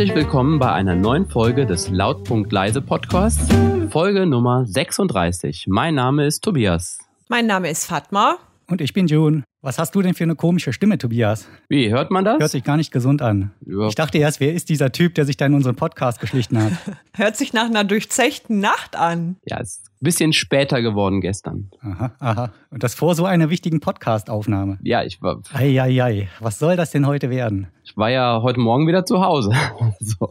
Herzlich 0.00 0.16
willkommen 0.16 0.58
bei 0.58 0.72
einer 0.72 0.96
neuen 0.96 1.28
Folge 1.28 1.66
des 1.66 1.90
Lautpunkt 1.90 2.50
Leise 2.52 2.80
Podcasts, 2.80 3.54
Folge 3.90 4.24
Nummer 4.24 4.64
36. 4.64 5.66
Mein 5.68 5.94
Name 5.94 6.24
ist 6.24 6.42
Tobias. 6.42 7.00
Mein 7.28 7.44
Name 7.44 7.68
ist 7.68 7.84
Fatma. 7.84 8.38
Und 8.66 8.80
ich 8.80 8.94
bin 8.94 9.08
June. 9.08 9.44
Was 9.60 9.78
hast 9.78 9.94
du 9.94 10.00
denn 10.00 10.14
für 10.14 10.24
eine 10.24 10.36
komische 10.36 10.72
Stimme, 10.72 10.96
Tobias? 10.96 11.46
Wie, 11.68 11.90
hört 11.90 12.10
man 12.10 12.24
das? 12.24 12.38
Hört 12.40 12.50
sich 12.50 12.64
gar 12.64 12.78
nicht 12.78 12.92
gesund 12.92 13.20
an. 13.20 13.50
Ja. 13.66 13.88
Ich 13.88 13.94
dachte 13.94 14.16
erst, 14.16 14.40
wer 14.40 14.54
ist 14.54 14.70
dieser 14.70 14.90
Typ, 14.90 15.16
der 15.16 15.26
sich 15.26 15.36
da 15.36 15.44
in 15.44 15.52
unseren 15.52 15.76
Podcast 15.76 16.18
geschlichen 16.18 16.56
hat? 16.56 16.72
Hört 17.14 17.36
sich 17.36 17.52
nach 17.52 17.66
einer 17.66 17.84
durchzechten 17.84 18.58
Nacht 18.58 18.96
an. 18.96 19.36
Ja, 19.44 19.58
ist 19.58 19.82
ein 19.86 19.89
bisschen 20.00 20.32
später 20.32 20.82
geworden 20.82 21.20
gestern. 21.20 21.70
Aha, 21.82 22.12
aha. 22.18 22.52
Und 22.70 22.82
das 22.82 22.94
vor 22.94 23.14
so 23.14 23.24
einer 23.24 23.50
wichtigen 23.50 23.80
Podcast-Aufnahme. 23.80 24.78
Ja, 24.82 25.02
ich 25.02 25.20
war, 25.22 25.40
Eieiei, 25.52 26.28
was 26.40 26.58
soll 26.58 26.76
das 26.76 26.90
denn 26.90 27.06
heute 27.06 27.30
werden? 27.30 27.68
ich 27.90 27.96
war 27.96 28.10
ja 28.10 28.40
heute 28.42 28.60
Morgen 28.60 28.86
wieder 28.86 29.04
zu 29.04 29.20
Hause. 29.20 29.50
so. 30.00 30.30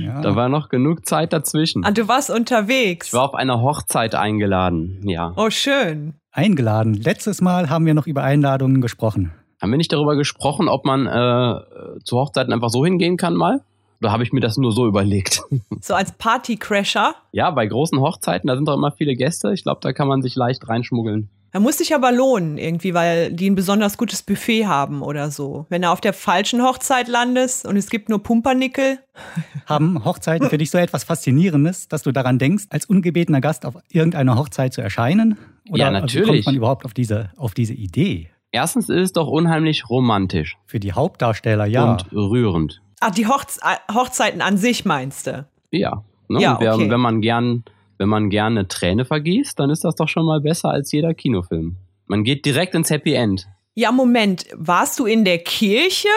Ja. 0.00 0.20
Da 0.20 0.34
war 0.34 0.48
noch 0.48 0.68
genug 0.68 1.06
Zeit 1.06 1.32
dazwischen. 1.32 1.84
Ah, 1.84 1.92
du 1.92 2.08
warst 2.08 2.28
unterwegs. 2.28 3.08
Ich 3.08 3.12
war 3.12 3.24
auf 3.24 3.34
einer 3.34 3.62
Hochzeit 3.62 4.14
eingeladen. 4.16 5.00
Ja. 5.04 5.32
oh, 5.36 5.50
schön. 5.50 6.14
Eingeladen. 6.32 6.94
Letztes 6.94 7.40
Mal 7.40 7.70
haben 7.70 7.86
wir 7.86 7.94
noch 7.94 8.06
über 8.06 8.24
Einladungen 8.24 8.80
gesprochen. 8.80 9.32
Haben 9.62 9.70
wir 9.70 9.76
nicht 9.76 9.92
darüber 9.92 10.16
gesprochen, 10.16 10.68
ob 10.68 10.84
man 10.84 11.06
äh, 11.06 12.00
zu 12.04 12.16
Hochzeiten 12.16 12.52
einfach 12.52 12.70
so 12.70 12.84
hingehen 12.84 13.16
kann 13.16 13.34
mal? 13.34 13.60
Oder 14.00 14.12
habe 14.12 14.22
ich 14.22 14.32
mir 14.32 14.40
das 14.40 14.56
nur 14.56 14.72
so 14.72 14.86
überlegt? 14.86 15.42
So 15.80 15.94
als 15.94 16.12
Partycrasher. 16.12 17.14
ja, 17.32 17.50
bei 17.50 17.66
großen 17.66 18.00
Hochzeiten, 18.00 18.48
da 18.48 18.56
sind 18.56 18.66
doch 18.66 18.74
immer 18.74 18.90
viele 18.92 19.14
Gäste. 19.14 19.52
Ich 19.52 19.62
glaube, 19.62 19.80
da 19.80 19.92
kann 19.92 20.08
man 20.08 20.22
sich 20.22 20.34
leicht 20.34 20.68
reinschmuggeln. 20.68 21.30
Da 21.52 21.60
muss 21.60 21.78
sich 21.78 21.94
aber 21.94 22.12
lohnen 22.12 22.58
irgendwie, 22.58 22.92
weil 22.92 23.32
die 23.32 23.48
ein 23.48 23.54
besonders 23.54 23.96
gutes 23.96 24.22
Buffet 24.22 24.66
haben 24.66 25.00
oder 25.02 25.30
so. 25.30 25.64
Wenn 25.70 25.82
du 25.82 25.90
auf 25.90 26.00
der 26.02 26.12
falschen 26.12 26.62
Hochzeit 26.62 27.08
landest 27.08 27.64
und 27.64 27.76
es 27.76 27.88
gibt 27.88 28.08
nur 28.10 28.22
Pumpernickel. 28.22 28.98
Haben 29.66 30.04
Hochzeiten 30.04 30.50
für 30.50 30.58
dich 30.58 30.70
so 30.70 30.76
etwas 30.78 31.04
Faszinierendes, 31.04 31.88
dass 31.88 32.02
du 32.02 32.12
daran 32.12 32.38
denkst, 32.38 32.64
als 32.70 32.84
ungebetener 32.84 33.40
Gast 33.40 33.64
auf 33.64 33.76
irgendeiner 33.88 34.36
Hochzeit 34.36 34.74
zu 34.74 34.82
erscheinen? 34.82 35.38
Oder 35.70 35.78
Ja, 35.84 35.88
Wie 35.90 36.00
natürlich. 36.00 36.26
kommt 36.44 36.46
man 36.46 36.54
überhaupt 36.56 36.84
auf 36.84 36.92
diese, 36.92 37.30
auf 37.38 37.54
diese 37.54 37.72
Idee? 37.74 38.30
Erstens 38.50 38.88
ist 38.90 39.00
es 39.02 39.12
doch 39.12 39.28
unheimlich 39.28 39.88
romantisch 39.88 40.56
Für 40.66 40.80
die 40.80 40.92
Hauptdarsteller, 40.92 41.66
ja. 41.66 41.92
und 41.92 42.12
rührend. 42.12 42.82
Ah, 43.00 43.10
die 43.10 43.26
Hochz 43.26 43.58
äh, 43.62 43.92
Hochzeiten 43.92 44.40
an 44.40 44.56
sich 44.56 44.84
meinst 44.84 45.26
du? 45.26 45.46
Ja. 45.70 46.02
Ne? 46.28 46.40
Ja, 46.40 46.54
Und 46.54 46.60
wer, 46.60 46.74
okay. 46.74 46.90
wenn 46.90 47.00
man 47.00 47.20
gern, 47.20 47.64
wenn 47.98 48.08
man 48.08 48.30
gern 48.30 48.58
eine 48.58 48.68
Träne 48.68 49.04
vergießt, 49.04 49.58
dann 49.58 49.70
ist 49.70 49.84
das 49.84 49.94
doch 49.94 50.08
schon 50.08 50.26
mal 50.26 50.40
besser 50.40 50.70
als 50.70 50.92
jeder 50.92 51.14
Kinofilm. 51.14 51.76
Man 52.06 52.24
geht 52.24 52.44
direkt 52.44 52.74
ins 52.74 52.90
Happy 52.90 53.14
End. 53.14 53.48
Ja, 53.74 53.92
Moment. 53.92 54.46
Warst 54.54 54.98
du 54.98 55.06
in 55.06 55.24
der 55.24 55.38
Kirche? 55.38 56.08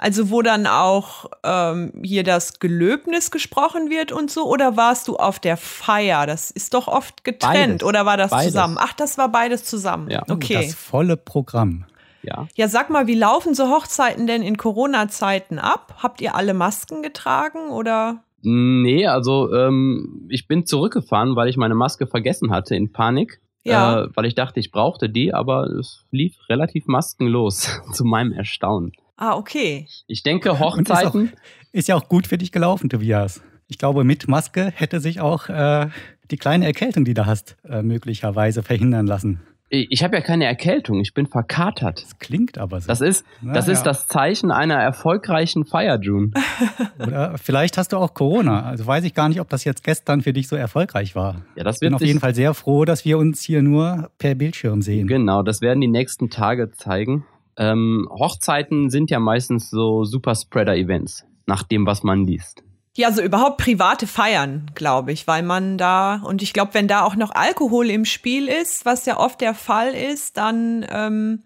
Also 0.00 0.30
wo 0.30 0.42
dann 0.42 0.68
auch 0.68 1.26
ähm, 1.42 1.92
hier 2.04 2.22
das 2.22 2.60
Gelöbnis 2.60 3.32
gesprochen 3.32 3.90
wird 3.90 4.12
und 4.12 4.30
so? 4.30 4.44
Oder 4.48 4.76
warst 4.76 5.08
du 5.08 5.16
auf 5.16 5.40
der 5.40 5.56
Feier? 5.56 6.24
Das 6.24 6.52
ist 6.52 6.72
doch 6.74 6.86
oft 6.86 7.24
getrennt. 7.24 7.80
Beides. 7.80 7.82
Oder 7.82 8.06
war 8.06 8.16
das 8.16 8.30
Beides. 8.30 8.52
zusammen? 8.52 8.76
Ach, 8.78 8.92
das 8.92 9.18
war 9.18 9.28
beides 9.28 9.64
zusammen. 9.64 10.08
Ja. 10.08 10.22
Okay. 10.30 10.54
Das 10.66 10.74
volle 10.76 11.16
Programm. 11.16 11.84
Ja. 12.28 12.46
Ja, 12.54 12.68
sag 12.68 12.90
mal, 12.90 13.06
wie 13.06 13.14
laufen 13.14 13.54
so 13.54 13.70
Hochzeiten 13.70 14.26
denn 14.26 14.42
in 14.42 14.56
Corona-Zeiten 14.58 15.58
ab? 15.58 15.96
Habt 16.02 16.20
ihr 16.20 16.34
alle 16.34 16.52
Masken 16.52 17.02
getragen 17.02 17.70
oder? 17.70 18.22
Nee, 18.42 19.06
also 19.06 19.52
ähm, 19.52 20.26
ich 20.28 20.46
bin 20.46 20.66
zurückgefahren, 20.66 21.36
weil 21.36 21.48
ich 21.48 21.56
meine 21.56 21.74
Maske 21.74 22.06
vergessen 22.06 22.50
hatte 22.50 22.76
in 22.76 22.92
Panik. 22.92 23.40
Ja. 23.64 24.04
Äh, 24.04 24.08
weil 24.14 24.26
ich 24.26 24.34
dachte, 24.34 24.60
ich 24.60 24.70
brauchte 24.70 25.08
die, 25.08 25.32
aber 25.34 25.64
es 25.66 26.04
lief 26.10 26.36
relativ 26.48 26.86
maskenlos, 26.86 27.80
zu 27.92 28.04
meinem 28.04 28.32
Erstaunen. 28.32 28.92
Ah, 29.16 29.36
okay. 29.36 29.86
Ich 30.06 30.22
denke, 30.22 30.50
Und 30.50 30.56
ist, 30.56 30.62
auch, 30.62 30.76
Hochzeiten. 30.76 31.32
ist 31.72 31.88
ja 31.88 31.96
auch 31.96 32.08
gut 32.08 32.26
für 32.26 32.38
dich 32.38 32.52
gelaufen, 32.52 32.88
Tobias. 32.88 33.42
Ich 33.66 33.78
glaube, 33.78 34.04
mit 34.04 34.28
Maske 34.28 34.70
hätte 34.74 35.00
sich 35.00 35.20
auch 35.20 35.48
äh, 35.48 35.88
die 36.30 36.36
kleine 36.36 36.66
Erkältung, 36.66 37.04
die 37.04 37.14
du 37.14 37.26
hast, 37.26 37.56
äh, 37.68 37.82
möglicherweise 37.82 38.62
verhindern 38.62 39.06
lassen. 39.06 39.40
Ich 39.70 40.02
habe 40.02 40.16
ja 40.16 40.22
keine 40.22 40.46
Erkältung, 40.46 41.00
ich 41.00 41.12
bin 41.12 41.26
verkatert. 41.26 42.02
Das 42.02 42.18
klingt 42.18 42.56
aber 42.56 42.80
so. 42.80 42.88
Das 42.88 43.02
ist, 43.02 43.26
Na 43.42 43.52
das 43.52 43.68
ist 43.68 43.80
ja. 43.80 43.84
das 43.84 44.06
Zeichen 44.06 44.50
einer 44.50 44.76
erfolgreichen 44.76 45.66
Feier, 45.66 46.00
June. 46.00 46.30
Oder 46.98 47.36
vielleicht 47.36 47.76
hast 47.76 47.92
du 47.92 47.98
auch 47.98 48.14
Corona. 48.14 48.62
Also 48.62 48.86
weiß 48.86 49.04
ich 49.04 49.12
gar 49.12 49.28
nicht, 49.28 49.40
ob 49.40 49.50
das 49.50 49.64
jetzt 49.64 49.84
gestern 49.84 50.22
für 50.22 50.32
dich 50.32 50.48
so 50.48 50.56
erfolgreich 50.56 51.14
war. 51.14 51.42
Ja, 51.54 51.64
das 51.64 51.76
Ich 51.76 51.80
bin 51.80 51.92
auf 51.92 52.00
jeden 52.00 52.20
Fall 52.20 52.34
sehr 52.34 52.54
froh, 52.54 52.86
dass 52.86 53.04
wir 53.04 53.18
uns 53.18 53.42
hier 53.42 53.60
nur 53.60 54.10
per 54.16 54.34
Bildschirm 54.34 54.80
sehen. 54.80 55.06
Genau, 55.06 55.42
das 55.42 55.60
werden 55.60 55.82
die 55.82 55.88
nächsten 55.88 56.30
Tage 56.30 56.70
zeigen. 56.70 57.26
Ähm, 57.58 58.08
Hochzeiten 58.10 58.88
sind 58.88 59.10
ja 59.10 59.18
meistens 59.18 59.68
so 59.68 60.04
Super-Spreader-Events, 60.04 61.26
nach 61.46 61.62
dem, 61.62 61.84
was 61.86 62.02
man 62.04 62.24
liest. 62.24 62.62
Ja, 62.98 63.12
so 63.12 63.22
überhaupt 63.22 63.58
private 63.58 64.08
Feiern, 64.08 64.72
glaube 64.74 65.12
ich, 65.12 65.28
weil 65.28 65.44
man 65.44 65.78
da, 65.78 66.16
und 66.24 66.42
ich 66.42 66.52
glaube, 66.52 66.74
wenn 66.74 66.88
da 66.88 67.02
auch 67.04 67.14
noch 67.14 67.30
Alkohol 67.32 67.90
im 67.90 68.04
Spiel 68.04 68.48
ist, 68.48 68.84
was 68.84 69.06
ja 69.06 69.18
oft 69.20 69.40
der 69.40 69.54
Fall 69.54 69.94
ist, 69.94 70.36
dann 70.36 70.84
ähm, 70.90 71.44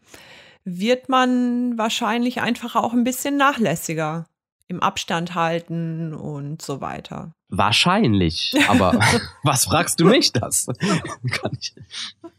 wird 0.65 1.11
man 1.11 1.77
wahrscheinlich 1.77 2.41
einfach 2.41 2.75
auch 2.75 2.95
ein 2.95 3.05
bisschen 3.05 3.37
nachlässiger 3.37 4.25
im 4.67 4.81
Abstand 4.83 5.35
halten 5.35 6.15
und 6.15 6.63
so 6.63 6.81
weiter. 6.81 7.35
Wahrscheinlich, 7.51 8.55
aber 8.69 8.99
was 9.43 9.67
fragst 9.67 10.01
du 10.01 10.07
mich 10.07 10.33
das? 10.33 10.69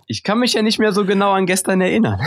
ich, 0.07 0.23
kann 0.23 0.39
mich 0.39 0.53
ja 0.53 0.63
nicht 0.63 0.79
mehr 0.79 0.91
so 0.91 1.05
genau 1.05 1.33
an 1.33 1.45
gestern 1.45 1.81
erinnern. 1.81 2.19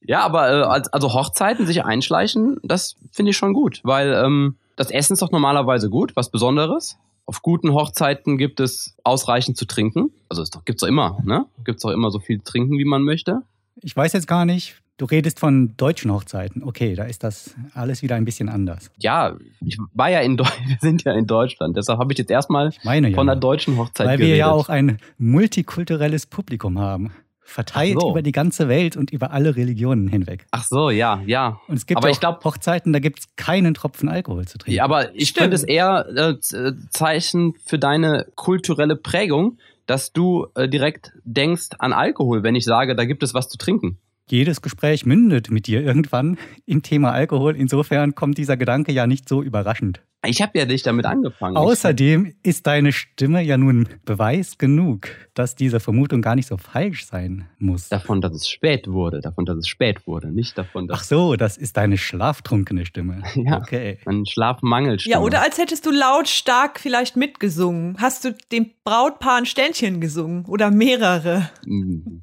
Ja, 0.00 0.20
aber 0.20 0.48
äh, 0.50 0.62
als- 0.62 0.88
also 0.88 1.12
Hochzeiten 1.12 1.66
sich 1.66 1.84
einschleichen, 1.84 2.58
das 2.62 2.96
finde 3.12 3.32
ich 3.32 3.36
schon 3.36 3.52
gut, 3.52 3.80
weil 3.82 4.14
ähm, 4.14 4.56
das 4.76 4.90
Essen 4.90 5.14
ist 5.14 5.22
doch 5.22 5.32
normalerweise 5.32 5.90
gut, 5.90 6.14
was 6.14 6.30
Besonderes. 6.30 6.98
Auf 7.24 7.42
guten 7.42 7.72
Hochzeiten 7.72 8.38
gibt 8.38 8.60
es 8.60 8.94
ausreichend 9.02 9.56
zu 9.56 9.64
trinken. 9.64 10.12
Also 10.28 10.42
es 10.42 10.50
doch, 10.50 10.64
gibt's 10.64 10.82
doch 10.82 10.88
immer, 10.88 11.18
ne? 11.24 11.46
Gibt's 11.64 11.82
doch 11.82 11.90
immer 11.90 12.10
so 12.10 12.20
viel 12.20 12.40
trinken, 12.40 12.78
wie 12.78 12.84
man 12.84 13.02
möchte. 13.02 13.40
Ich 13.82 13.96
weiß 13.96 14.12
jetzt 14.12 14.28
gar 14.28 14.44
nicht, 14.44 14.76
du 14.96 15.06
redest 15.06 15.40
von 15.40 15.76
deutschen 15.76 16.12
Hochzeiten. 16.12 16.62
Okay, 16.62 16.94
da 16.94 17.04
ist 17.04 17.24
das 17.24 17.54
alles 17.74 18.02
wieder 18.02 18.14
ein 18.14 18.24
bisschen 18.24 18.48
anders. 18.48 18.90
Ja, 18.98 19.36
ich 19.64 19.78
war 19.92 20.10
ja 20.10 20.20
in 20.20 20.36
Deutschland, 20.36 20.68
wir 20.68 20.78
sind 20.80 21.04
ja 21.04 21.14
in 21.14 21.26
Deutschland, 21.26 21.76
deshalb 21.76 21.98
habe 21.98 22.12
ich 22.12 22.18
jetzt 22.18 22.30
erstmal 22.30 22.68
Ich 22.68 22.84
meine 22.84 23.08
ja. 23.08 23.14
von 23.14 23.26
der 23.26 23.36
deutschen 23.36 23.76
Hochzeit 23.78 24.06
Weil 24.06 24.18
geredet. 24.18 24.34
wir 24.34 24.38
ja 24.38 24.50
auch 24.50 24.68
ein 24.68 24.98
multikulturelles 25.18 26.26
Publikum 26.26 26.78
haben. 26.78 27.12
Verteilt 27.46 28.00
so. 28.00 28.10
über 28.10 28.22
die 28.22 28.32
ganze 28.32 28.68
Welt 28.68 28.96
und 28.96 29.12
über 29.12 29.30
alle 29.30 29.56
Religionen 29.56 30.08
hinweg. 30.08 30.46
Ach 30.50 30.64
so, 30.64 30.90
ja, 30.90 31.22
ja. 31.26 31.60
Und 31.68 31.76
es 31.76 31.86
gibt 31.86 31.98
Aber 31.98 32.08
auch 32.08 32.12
ich 32.12 32.20
glaub- 32.20 32.44
Hochzeiten, 32.44 32.92
da 32.92 32.98
gibt 32.98 33.20
es 33.20 33.26
keinen 33.36 33.72
Tropfen 33.72 34.08
Alkohol 34.08 34.46
zu 34.46 34.58
trinken. 34.58 34.76
Ja, 34.76 34.84
aber 34.84 35.14
ich 35.14 35.32
finde 35.32 35.54
es 35.54 35.62
eher 35.62 36.06
äh, 36.14 36.56
äh, 36.56 36.72
Zeichen 36.90 37.54
für 37.64 37.78
deine 37.78 38.26
kulturelle 38.34 38.96
Prägung, 38.96 39.58
dass 39.86 40.12
du 40.12 40.48
äh, 40.56 40.68
direkt 40.68 41.12
denkst 41.24 41.68
an 41.78 41.92
Alkohol, 41.92 42.42
wenn 42.42 42.56
ich 42.56 42.64
sage, 42.64 42.96
da 42.96 43.04
gibt 43.04 43.22
es 43.22 43.32
was 43.32 43.48
zu 43.48 43.56
trinken. 43.56 43.98
Jedes 44.28 44.60
Gespräch 44.60 45.06
mündet 45.06 45.50
mit 45.52 45.68
dir 45.68 45.82
irgendwann 45.82 46.36
im 46.64 46.82
Thema 46.82 47.12
Alkohol. 47.12 47.54
Insofern 47.54 48.16
kommt 48.16 48.38
dieser 48.38 48.56
Gedanke 48.56 48.90
ja 48.90 49.06
nicht 49.06 49.28
so 49.28 49.40
überraschend. 49.40 50.02
Ich 50.24 50.42
habe 50.42 50.58
ja 50.58 50.64
dich 50.64 50.82
damit 50.82 51.06
angefangen. 51.06 51.56
Außerdem 51.56 52.34
ist 52.42 52.66
deine 52.66 52.90
Stimme 52.92 53.42
ja 53.42 53.56
nun 53.56 53.88
Beweis 54.04 54.58
genug, 54.58 55.08
dass 55.34 55.54
diese 55.54 55.78
Vermutung 55.78 56.20
gar 56.22 56.34
nicht 56.34 56.48
so 56.48 56.56
falsch 56.56 57.06
sein 57.06 57.48
muss. 57.58 57.88
Davon, 57.90 58.20
dass 58.20 58.32
es 58.32 58.48
spät 58.48 58.88
wurde, 58.88 59.20
davon, 59.20 59.44
dass 59.44 59.56
es 59.58 59.68
spät 59.68 60.06
wurde, 60.06 60.32
nicht 60.32 60.58
davon, 60.58 60.88
Ach 60.90 60.98
dass 60.98 61.08
so, 61.08 61.36
das 61.36 61.56
ist 61.56 61.76
deine 61.76 61.96
schlaftrunkene 61.98 62.86
Stimme. 62.86 63.22
Ja. 63.36 63.58
Okay. 63.58 63.98
man 64.04 64.24
Schlafmangel 64.26 64.96
Ja, 65.04 65.20
oder 65.20 65.42
als 65.42 65.58
hättest 65.58 65.86
du 65.86 65.90
lautstark 65.92 66.80
vielleicht 66.80 67.16
mitgesungen. 67.16 67.96
Hast 68.00 68.24
du 68.24 68.34
dem 68.50 68.70
Brautpaar 68.82 69.36
ein 69.36 69.46
Ständchen 69.46 70.00
gesungen 70.00 70.44
oder 70.46 70.70
mehrere? 70.70 71.50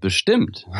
Bestimmt. 0.01 0.66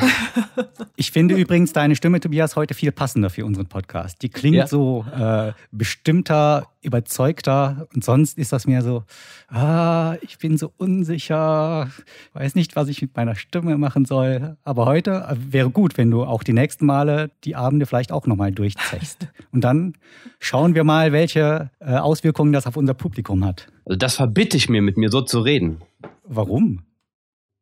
Ich 0.96 1.12
finde 1.12 1.36
übrigens 1.36 1.74
deine 1.74 1.96
Stimme, 1.96 2.20
Tobias, 2.20 2.56
heute 2.56 2.74
viel 2.76 2.92
passender 2.92 3.30
für 3.30 3.46
unseren 3.46 3.68
Podcast. 3.68 4.22
Die 4.22 4.30
klingt 4.30 4.56
Ja. 4.58 4.68
so 4.68 5.04
äh, 5.14 5.52
bestimmter, 5.72 6.68
überzeugter 7.14 7.88
und 7.94 8.04
sonst 8.04 8.38
ist 8.38 8.52
das 8.52 8.66
mehr 8.68 8.82
so, 8.82 9.04
ah, 9.50 10.16
ich 10.22 10.38
bin 10.40 10.58
so 10.58 10.72
unsicher, 10.78 11.90
weiß 12.34 12.56
nicht, 12.56 12.76
was 12.76 12.88
ich 12.88 13.02
mit 13.02 13.16
meiner 13.16 13.36
Stimme 13.36 13.78
machen 13.78 14.06
soll. 14.06 14.58
Aber 14.64 14.86
heute 14.86 15.28
äh, 15.30 15.36
wäre 15.54 15.70
gut, 15.70 15.98
wenn 15.98 16.10
du 16.10 16.24
auch 16.24 16.44
die 16.44 16.54
nächsten 16.54 16.86
Male 16.86 17.30
die 17.44 17.56
Abende 17.56 17.86
vielleicht 17.86 18.12
auch 18.12 18.26
nochmal 18.26 18.52
durchzechst. 18.52 19.28
Und 19.52 19.64
dann 19.64 19.94
schauen 20.40 20.76
wir 20.76 20.84
mal, 20.84 21.12
welche 21.12 21.70
äh, 21.80 21.96
Auswirkungen 21.96 22.54
das 22.54 22.66
auf 22.66 22.78
unser 22.78 22.94
Publikum 22.94 23.46
hat. 23.46 23.68
Also 23.86 23.98
das 23.98 24.16
verbitte 24.16 24.58
ich 24.58 24.70
mir, 24.70 24.82
mit 24.82 24.98
mir 24.98 25.10
so 25.10 25.22
zu 25.22 25.42
reden. 25.42 25.82
Warum? 26.24 26.84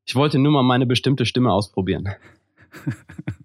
Ich 0.06 0.16
wollte 0.16 0.40
nur 0.40 0.52
mal 0.52 0.64
meine 0.64 0.86
bestimmte 0.86 1.26
Stimme 1.26 1.52
ausprobieren. 1.52 2.10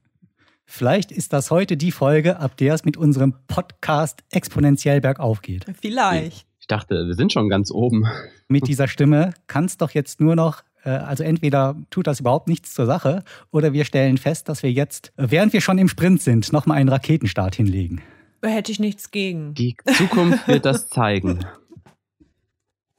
Vielleicht 0.67 1.13
ist 1.13 1.33
das 1.33 1.51
heute 1.51 1.77
die 1.77 1.93
Folge, 1.93 2.41
ab 2.41 2.57
der 2.57 2.75
es 2.75 2.85
mit 2.85 2.97
unserem 2.97 3.35
Podcast 3.47 4.25
exponentiell 4.31 5.01
bergauf 5.01 5.41
geht. 5.41 5.65
Vielleicht. 5.81 6.47
Ich 6.61 6.67
dachte, 6.67 7.07
wir 7.07 7.15
sind 7.15 7.33
schon 7.33 7.49
ganz 7.49 7.71
oben. 7.71 8.05
Mit 8.49 8.67
dieser 8.67 8.89
Stimme 8.89 9.33
kann 9.47 9.67
es 9.67 9.79
doch 9.79 9.93
jetzt 9.93 10.21
nur 10.21 10.35
noch, 10.35 10.65
äh, 10.85 10.91
also 10.91 11.23
entweder 11.23 11.77
tut 11.91 12.09
das 12.09 12.19
überhaupt 12.19 12.49
nichts 12.49 12.75
zur 12.75 12.87
Sache 12.87 13.23
oder 13.53 13.73
wir 13.73 13.85
stellen 13.85 14.19
fest, 14.19 14.49
dass 14.49 14.65
wir 14.65 14.73
jetzt, 14.73 15.13
äh, 15.17 15.29
während 15.31 15.53
wir 15.53 15.61
schon 15.61 15.79
im 15.79 15.89
Sprint 15.89 16.21
sind, 16.21 16.53
nochmal 16.53 16.79
einen 16.79 16.89
Raketenstart 16.89 17.55
hinlegen. 17.55 18.03
Hätte 18.43 18.73
ich 18.73 18.81
nichts 18.81 19.13
gegen. 19.13 19.55
Die 19.55 19.77
Zukunft 19.97 20.47
wird 20.49 20.65
das 20.65 20.89
zeigen. 20.89 21.47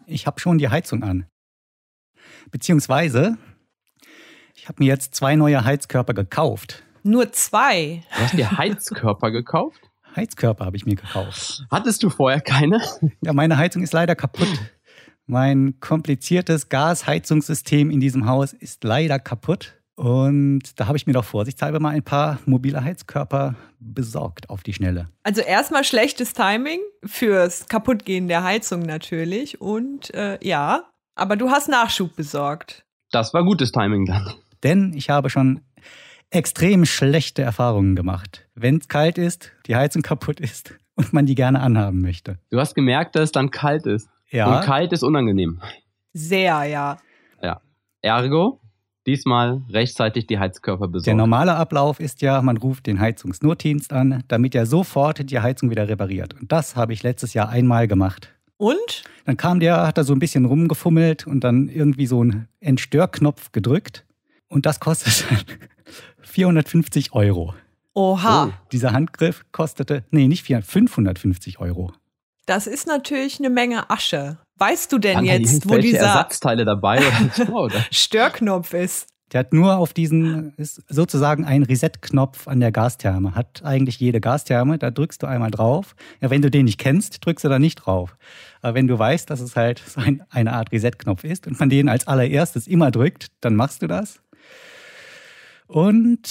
Ich 0.06 0.26
habe 0.26 0.40
schon 0.40 0.58
die 0.58 0.70
Heizung 0.70 1.04
an. 1.04 1.26
Beziehungsweise, 2.52 3.38
ich 4.56 4.70
habe 4.70 4.82
mir 4.82 4.88
jetzt 4.88 5.14
zwei 5.14 5.36
neue 5.36 5.64
Heizkörper 5.66 6.14
gekauft. 6.14 6.84
Nur 7.08 7.32
zwei. 7.32 8.04
Du 8.12 8.22
hast 8.22 8.34
dir 8.34 8.58
Heizkörper 8.58 9.32
gekauft? 9.32 9.80
Heizkörper 10.14 10.66
habe 10.66 10.76
ich 10.76 10.86
mir 10.86 10.96
gekauft. 10.96 11.64
Hattest 11.72 12.04
du 12.04 12.10
vorher 12.10 12.42
keine? 12.42 12.82
Ja, 13.22 13.32
meine 13.32 13.58
Heizung 13.58 13.82
ist 13.82 13.94
leider 13.94 14.14
kaputt. 14.14 14.50
Mein 15.26 15.80
kompliziertes 15.80 16.68
Gasheizungssystem 16.68 17.90
in 17.92 18.02
diesem 18.02 18.26
Haus 18.28 18.52
ist 18.52 18.84
leider 18.84 19.20
kaputt. 19.20 19.76
Und 19.96 20.80
da 20.80 20.88
habe 20.88 20.98
ich 20.98 21.08
mir 21.08 21.14
doch 21.14 21.24
vorsichtshalber 21.24 21.80
mal 21.80 21.92
ein 21.92 22.04
paar 22.04 22.40
mobile 22.46 22.84
Heizkörper 22.84 23.56
besorgt 23.80 24.50
auf 24.50 24.64
die 24.64 24.74
Schnelle. 24.74 25.08
Also 25.24 25.42
erstmal 25.42 25.86
schlechtes 25.86 26.34
Timing 26.34 26.82
fürs 27.06 27.68
Kaputtgehen 27.68 28.28
der 28.28 28.44
Heizung 28.44 28.82
natürlich. 28.82 29.62
Und 29.62 30.14
äh, 30.14 30.40
ja, 30.46 30.84
aber 31.16 31.38
du 31.38 31.52
hast 31.52 31.70
Nachschub 31.70 32.18
besorgt. 32.18 32.84
Das 33.12 33.34
war 33.34 33.46
gutes 33.46 33.72
Timing 33.72 34.06
dann. 34.06 34.34
Denn 34.64 34.94
ich 34.94 35.10
habe 35.10 35.30
schon 35.30 35.62
extrem 36.30 36.86
schlechte 36.86 37.42
Erfahrungen 37.42 37.96
gemacht. 37.96 38.48
Wenn 38.56 38.78
es 38.78 38.88
kalt 38.88 39.18
ist, 39.18 39.52
die 39.66 39.76
Heizung 39.76 40.02
kaputt 40.04 40.40
ist 40.40 40.74
und 40.96 41.14
man 41.14 41.26
die 41.26 41.36
gerne 41.36 41.60
anhaben 41.60 42.02
möchte. 42.02 42.40
Du 42.50 42.60
hast 42.60 42.76
gemerkt, 42.76 43.16
dass 43.16 43.26
es 43.26 43.32
dann 43.32 43.52
kalt 43.52 43.86
ist. 43.86 44.10
Ja. 44.30 44.58
Und 44.58 44.66
kalt 44.66 44.92
ist 44.92 45.04
unangenehm. 45.04 45.62
Sehr, 46.14 46.64
ja. 46.66 46.98
Ja. 47.42 47.62
Ergo, 48.02 48.60
diesmal 49.06 49.62
rechtzeitig 49.70 50.28
die 50.28 50.38
Heizkörper 50.38 50.88
besorgen. 50.88 51.06
Der 51.06 51.16
normale 51.16 51.56
Ablauf 51.56 52.00
ist 52.00 52.22
ja, 52.22 52.42
man 52.42 52.58
ruft 52.58 52.88
den 52.88 53.00
Heizungsnotdienst 53.00 53.94
an, 53.94 54.24
damit 54.28 54.54
er 54.54 54.66
sofort 54.66 55.30
die 55.30 55.40
Heizung 55.40 55.70
wieder 55.70 55.88
repariert. 55.88 56.34
Und 56.34 56.52
das 56.52 56.76
habe 56.76 56.94
ich 56.94 57.04
letztes 57.04 57.34
Jahr 57.34 57.50
einmal 57.50 57.88
gemacht. 57.88 58.34
Und? 58.58 59.04
Dann 59.26 59.38
kam 59.38 59.60
der, 59.60 59.86
hat 59.86 59.98
da 59.98 60.04
so 60.04 60.14
ein 60.14 60.20
bisschen 60.20 60.46
rumgefummelt 60.46 61.28
und 61.28 61.44
dann 61.44 61.70
irgendwie 61.70 62.08
so 62.08 62.22
einen 62.22 62.48
Entstörknopf 62.60 63.52
gedrückt. 63.52 64.06
Und 64.48 64.66
das 64.66 64.80
kostet 64.80 65.26
450 66.38 67.14
Euro. 67.14 67.56
Oha. 67.96 68.46
Oh. 68.46 68.54
Dieser 68.72 68.92
Handgriff 68.92 69.44
kostete, 69.52 70.04
nee, 70.12 70.28
nicht 70.28 70.44
400, 70.44 70.70
550 70.70 71.60
Euro. 71.60 71.94
Das 72.46 72.68
ist 72.68 72.86
natürlich 72.86 73.40
eine 73.40 73.50
Menge 73.50 73.90
Asche. 73.90 74.38
Weißt 74.60 74.94
du 74.94 75.00
denn 75.00 75.16
Waren 75.16 75.26
da 75.26 75.34
jetzt, 75.34 75.68
wo 75.68 75.78
dieser 75.78 76.02
Ersatzteile 76.02 76.64
dabei? 76.64 77.02
Störknopf 77.92 78.76
ist? 78.76 79.08
Der 79.32 79.40
hat 79.40 79.52
nur 79.52 79.78
auf 79.78 79.94
diesen, 79.94 80.54
ist 80.58 80.84
sozusagen 80.88 81.44
ein 81.44 81.64
Reset-Knopf 81.64 82.48
an 82.48 82.60
der 82.60 82.72
Gastherme. 82.72 83.34
Hat 83.34 83.64
eigentlich 83.66 84.00
jede 84.00 84.22
Gastherme, 84.22 84.78
da 84.78 84.92
drückst 84.92 85.24
du 85.24 85.28
einmal 85.28 85.50
drauf. 85.50 85.96
Ja, 86.22 86.30
wenn 86.30 86.44
du 86.44 86.52
den 86.52 86.66
nicht 86.66 86.80
kennst, 86.80 87.26
drückst 87.26 87.46
du 87.46 87.50
da 87.50 87.58
nicht 87.58 87.78
drauf. 87.78 88.16
Aber 88.62 88.76
wenn 88.76 88.88
du 88.88 89.00
weißt, 89.00 89.28
dass 89.28 89.40
es 89.40 89.56
halt 89.56 89.82
so 89.86 90.02
ein, 90.02 90.24
eine 90.30 90.54
Art 90.54 90.72
Reset-Knopf 90.72 91.24
ist 91.24 91.48
und 91.48 91.60
man 91.60 91.72
den 91.72 91.90
als 91.90 92.08
allererstes 92.08 92.68
immer 92.68 92.92
drückt, 92.92 93.28
dann 93.42 93.56
machst 93.56 93.82
du 93.82 93.88
das. 93.88 94.22
Und 95.68 96.28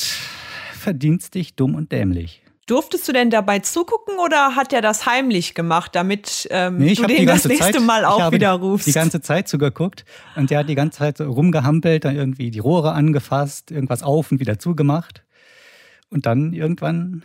verdienst 0.72 1.34
dich 1.34 1.56
dumm 1.56 1.74
und 1.74 1.92
dämlich. 1.92 2.42
Durftest 2.66 3.06
du 3.06 3.12
denn 3.12 3.30
dabei 3.30 3.60
zugucken 3.60 4.18
oder 4.18 4.56
hat 4.56 4.72
er 4.72 4.80
das 4.82 5.06
heimlich 5.06 5.54
gemacht, 5.54 5.94
damit 5.94 6.48
ähm, 6.50 6.78
Nee, 6.78 6.92
ich 6.92 7.00
du 7.00 7.06
den 7.06 7.24
das 7.24 7.44
nächste 7.44 7.72
Zeit, 7.74 7.82
Mal 7.82 8.04
auch 8.04 8.32
wieder 8.32 8.52
rufst? 8.52 8.88
die 8.88 8.92
ganze 8.92 9.20
Zeit 9.20 9.46
zugeguckt 9.46 10.04
und 10.34 10.50
der 10.50 10.60
hat 10.60 10.68
die 10.68 10.74
ganze 10.74 10.98
Zeit 10.98 11.18
so 11.18 11.30
rumgehampelt, 11.30 12.04
dann 12.04 12.16
irgendwie 12.16 12.50
die 12.50 12.58
Rohre 12.58 12.92
angefasst, 12.92 13.70
irgendwas 13.70 14.02
auf 14.02 14.32
und 14.32 14.40
wieder 14.40 14.58
zugemacht 14.58 15.22
und 16.10 16.26
dann 16.26 16.52
irgendwann 16.52 17.22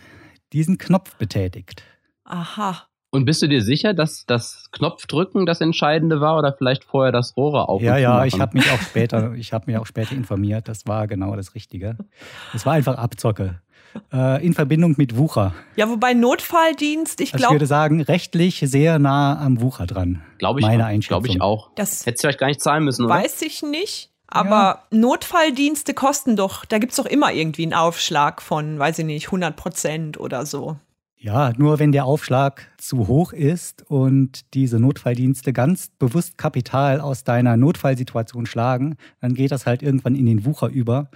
diesen 0.54 0.78
Knopf 0.78 1.16
betätigt. 1.16 1.84
Aha. 2.24 2.88
Und 3.14 3.26
bist 3.26 3.42
du 3.42 3.48
dir 3.48 3.62
sicher, 3.62 3.94
dass 3.94 4.26
das 4.26 4.70
Knopfdrücken 4.72 5.46
das 5.46 5.60
Entscheidende 5.60 6.22
war 6.22 6.38
oder 6.38 6.54
vielleicht 6.54 6.86
vorher 6.86 7.12
das 7.12 7.36
Rohre 7.36 7.68
auf? 7.68 7.82
Ja, 7.82 7.98
ja, 7.98 8.24
ich 8.24 8.40
habe 8.40 8.58
mich 8.58 8.72
auch 8.72 8.82
später, 8.90 9.34
ich 9.34 9.52
habe 9.52 9.66
mich 9.70 9.78
auch 9.78 9.86
später 9.86 10.16
informiert, 10.16 10.70
das 10.70 10.88
war 10.88 11.08
genau 11.08 11.36
das 11.36 11.54
Richtige. 11.54 11.98
Es 12.54 12.66
war 12.66 12.74
einfach 12.74 12.98
Abzocke. 12.98 13.60
Äh, 14.14 14.46
in 14.46 14.54
Verbindung 14.54 14.96
mit 14.98 15.18
Wucher. 15.18 15.54
Ja, 15.76 15.90
wobei 15.90 16.14
Notfalldienst, 16.14 17.20
ich 17.20 17.34
Also 17.34 17.36
ich 17.36 17.42
glaube, 17.42 17.56
würde 17.56 17.66
sagen, 17.66 18.00
rechtlich 18.00 18.64
sehr 18.66 19.00
nah 19.00 19.38
am 19.38 19.60
Wucher 19.60 19.86
dran. 19.86 20.22
Glaube 20.38 20.62
ich, 20.62 20.66
meine. 20.66 20.86
Einschätzung. 20.86 21.24
Glaube 21.24 21.36
ich 21.36 21.42
auch. 21.42 21.72
das 21.76 22.06
Hättest 22.06 22.24
du 22.24 22.28
vielleicht 22.28 22.40
gar 22.40 22.48
nicht 22.48 22.62
zahlen 22.62 22.86
müssen, 22.86 23.04
oder? 23.04 23.16
weiß 23.16 23.42
ich 23.42 23.62
nicht. 23.62 24.10
Aber 24.28 24.84
Notfalldienste 24.92 25.94
kosten 25.94 26.38
doch, 26.38 26.64
da 26.64 26.78
gibt's 26.78 26.96
doch 26.96 27.06
immer 27.06 27.34
irgendwie 27.34 27.64
einen 27.64 27.74
Aufschlag 27.74 28.42
von, 28.42 28.80
weiß 28.80 29.00
ich 29.00 29.06
nicht, 29.06 29.26
100 29.26 29.58
Prozent 29.58 30.18
oder 30.18 30.46
so. 30.46 30.78
Ja, 31.24 31.54
nur 31.56 31.78
wenn 31.78 31.92
der 31.92 32.06
Aufschlag 32.06 32.68
zu 32.78 33.08
hoch 33.08 33.32
ist 33.32 33.84
und 33.88 34.56
diese 34.56 34.80
Notfalldienste 34.80 35.54
ganz 35.54 35.92
bewusst 36.00 36.40
Kapital 36.40 37.00
aus 37.00 37.24
deiner 37.24 37.58
Notfallsituation 37.58 38.48
schlagen, 38.48 38.96
dann 39.20 39.36
geht 39.36 39.52
das 39.52 39.68
halt 39.68 39.84
irgendwann 39.84 40.16
in 40.16 40.26
den 40.26 40.46
Wucher 40.46 40.68
über. 40.70 41.12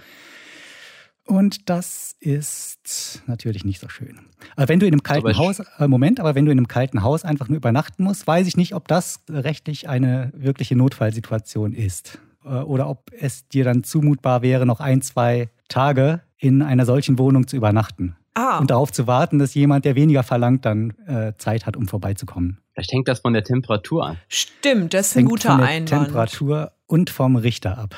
Und 1.25 1.71
das 1.71 2.15
ist 2.19 3.23
natürlich 3.25 3.65
nicht 3.65 3.79
so 3.79 3.89
schön. 3.89 4.19
Aber 4.55 4.69
wenn 4.69 4.79
du 4.79 4.85
in 4.85 4.93
einem 4.93 5.01
kalten 5.01 5.25
Aber 5.25 5.37
Haus, 5.37 5.59
äh, 5.79 5.87
Moment, 5.87 6.19
aber 6.19 6.35
wenn 6.35 6.45
du 6.45 6.51
in 6.51 6.59
einem 6.59 6.67
kalten 6.67 7.01
Haus 7.01 7.25
einfach 7.25 7.49
nur 7.49 7.57
übernachten 7.57 8.03
musst, 8.03 8.27
weiß 8.27 8.45
ich 8.45 8.57
nicht, 8.57 8.75
ob 8.75 8.87
das 8.87 9.21
rechtlich 9.27 9.89
eine 9.89 10.31
wirkliche 10.35 10.75
Notfallsituation 10.75 11.73
ist. 11.73 12.19
Äh, 12.43 12.49
Oder 12.49 12.87
ob 12.89 13.09
es 13.19 13.47
dir 13.47 13.63
dann 13.63 13.83
zumutbar 13.83 14.43
wäre, 14.43 14.67
noch 14.67 14.81
ein, 14.81 15.01
zwei 15.01 15.49
Tage 15.67 16.21
in 16.37 16.61
einer 16.61 16.85
solchen 16.85 17.17
Wohnung 17.17 17.47
zu 17.47 17.55
übernachten. 17.55 18.15
Ah, 18.35 18.59
Und 18.59 18.69
darauf 18.69 18.91
zu 18.91 19.07
warten, 19.07 19.39
dass 19.39 19.53
jemand, 19.53 19.85
der 19.85 19.95
weniger 19.95 20.21
verlangt, 20.21 20.65
dann 20.65 20.93
äh, 21.07 21.31
Zeit 21.37 21.65
hat, 21.65 21.77
um 21.77 21.87
vorbeizukommen. 21.87 22.59
Vielleicht 22.73 22.91
hängt 22.91 23.07
das 23.07 23.21
von 23.21 23.31
der 23.33 23.43
Temperatur 23.45 24.05
an. 24.05 24.17
stimmt, 24.27 24.93
das 24.93 25.07
ist 25.07 25.15
ein 25.15 25.19
Hängt 25.19 25.29
guter 25.29 25.49
von 25.51 25.59
der 25.59 25.67
Einwand. 25.69 26.03
Temperatur 26.05 26.71
und 26.85 27.09
vom 27.09 27.37
Richter 27.37 27.77
ab. 27.77 27.95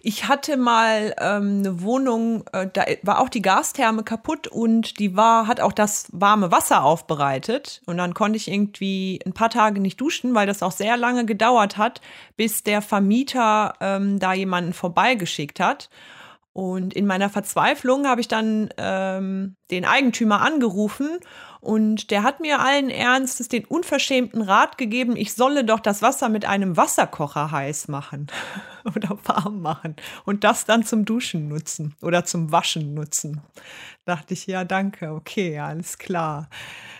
Ich 0.00 0.28
hatte 0.28 0.56
mal 0.56 1.14
ähm, 1.20 1.58
eine 1.58 1.82
Wohnung, 1.82 2.44
äh, 2.52 2.68
da 2.72 2.84
war 3.02 3.20
auch 3.20 3.28
die 3.28 3.42
Gastherme 3.42 4.02
kaputt 4.04 4.46
und 4.46 4.98
die 4.98 5.16
war, 5.16 5.46
hat 5.46 5.60
auch 5.60 5.72
das 5.72 6.08
warme 6.12 6.50
Wasser 6.52 6.84
aufbereitet. 6.84 7.82
Und 7.86 7.96
dann 7.98 8.14
konnte 8.14 8.36
ich 8.36 8.50
irgendwie 8.50 9.20
ein 9.26 9.32
paar 9.32 9.50
Tage 9.50 9.80
nicht 9.80 10.00
duschen, 10.00 10.34
weil 10.34 10.46
das 10.46 10.62
auch 10.62 10.72
sehr 10.72 10.96
lange 10.96 11.26
gedauert 11.26 11.76
hat, 11.76 12.00
bis 12.36 12.62
der 12.62 12.80
Vermieter 12.82 13.74
ähm, 13.80 14.18
da 14.18 14.32
jemanden 14.32 14.72
vorbeigeschickt 14.72 15.60
hat. 15.60 15.90
Und 16.58 16.92
in 16.92 17.06
meiner 17.06 17.30
Verzweiflung 17.30 18.08
habe 18.08 18.20
ich 18.20 18.26
dann 18.26 18.70
ähm, 18.78 19.54
den 19.70 19.84
Eigentümer 19.84 20.40
angerufen 20.40 21.20
und 21.60 22.10
der 22.10 22.24
hat 22.24 22.40
mir 22.40 22.58
allen 22.58 22.90
Ernstes 22.90 23.46
den 23.46 23.64
unverschämten 23.64 24.42
Rat 24.42 24.76
gegeben, 24.76 25.14
ich 25.14 25.34
solle 25.34 25.64
doch 25.64 25.78
das 25.78 26.02
Wasser 26.02 26.28
mit 26.28 26.46
einem 26.46 26.76
Wasserkocher 26.76 27.52
heiß 27.52 27.86
machen 27.86 28.26
oder 28.96 29.16
warm 29.22 29.62
machen 29.62 29.94
und 30.24 30.42
das 30.42 30.64
dann 30.64 30.82
zum 30.82 31.04
Duschen 31.04 31.46
nutzen 31.46 31.94
oder 32.02 32.24
zum 32.24 32.50
Waschen 32.50 32.92
nutzen. 32.92 33.40
Dachte 34.04 34.34
ich, 34.34 34.48
ja, 34.48 34.64
danke, 34.64 35.12
okay, 35.12 35.60
alles 35.60 35.96
klar. 35.96 36.50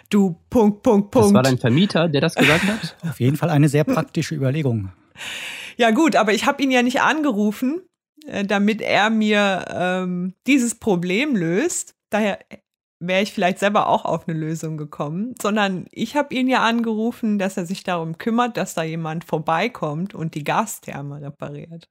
Du, 0.09 0.37
Punkt, 0.51 0.85
Punkt, 0.85 1.13
Das 1.17 1.23
Punkt. 1.23 1.35
war 1.35 1.43
dein 1.43 1.59
Vermieter, 1.59 2.09
der 2.09 2.21
das 2.21 2.37
gesagt 2.37 2.63
hat? 2.63 2.97
Auf 3.11 3.19
jeden 3.19 3.37
Fall 3.37 3.51
eine 3.51 3.69
sehr 3.69 3.83
praktische 3.83 4.37
Überlegung. 4.37 4.93
Ja 5.77 5.91
gut, 5.91 6.15
aber 6.15 6.33
ich 6.33 6.47
habe 6.47 6.63
ihn 6.63 6.71
ja 6.71 6.83
nicht 6.83 7.01
angerufen, 7.01 7.83
damit 8.45 8.81
er 8.81 9.11
mir 9.11 9.65
ähm, 9.71 10.35
dieses 10.47 10.79
Problem 10.79 11.37
löst. 11.37 11.95
Daher 12.11 12.39
wäre 13.01 13.23
ich 13.23 13.33
vielleicht 13.33 13.59
selber 13.59 13.89
auch 13.89 14.05
auf 14.05 14.29
eine 14.29 14.39
Lösung 14.39 14.77
gekommen, 14.77 15.35
sondern 15.41 15.87
ich 15.93 16.17
habe 16.17 16.35
ihn 16.35 16.49
ja 16.49 16.63
angerufen, 16.63 17.39
dass 17.39 17.57
er 17.57 17.67
sich 17.67 17.85
darum 17.85 18.19
kümmert, 18.19 18.57
dass 18.57 18.75
da 18.75 18.83
jemand 18.83 19.25
vorbeikommt 19.25 20.15
und 20.15 20.35
die 20.35 20.45
Gastherme 20.45 21.21
repariert. 21.21 21.89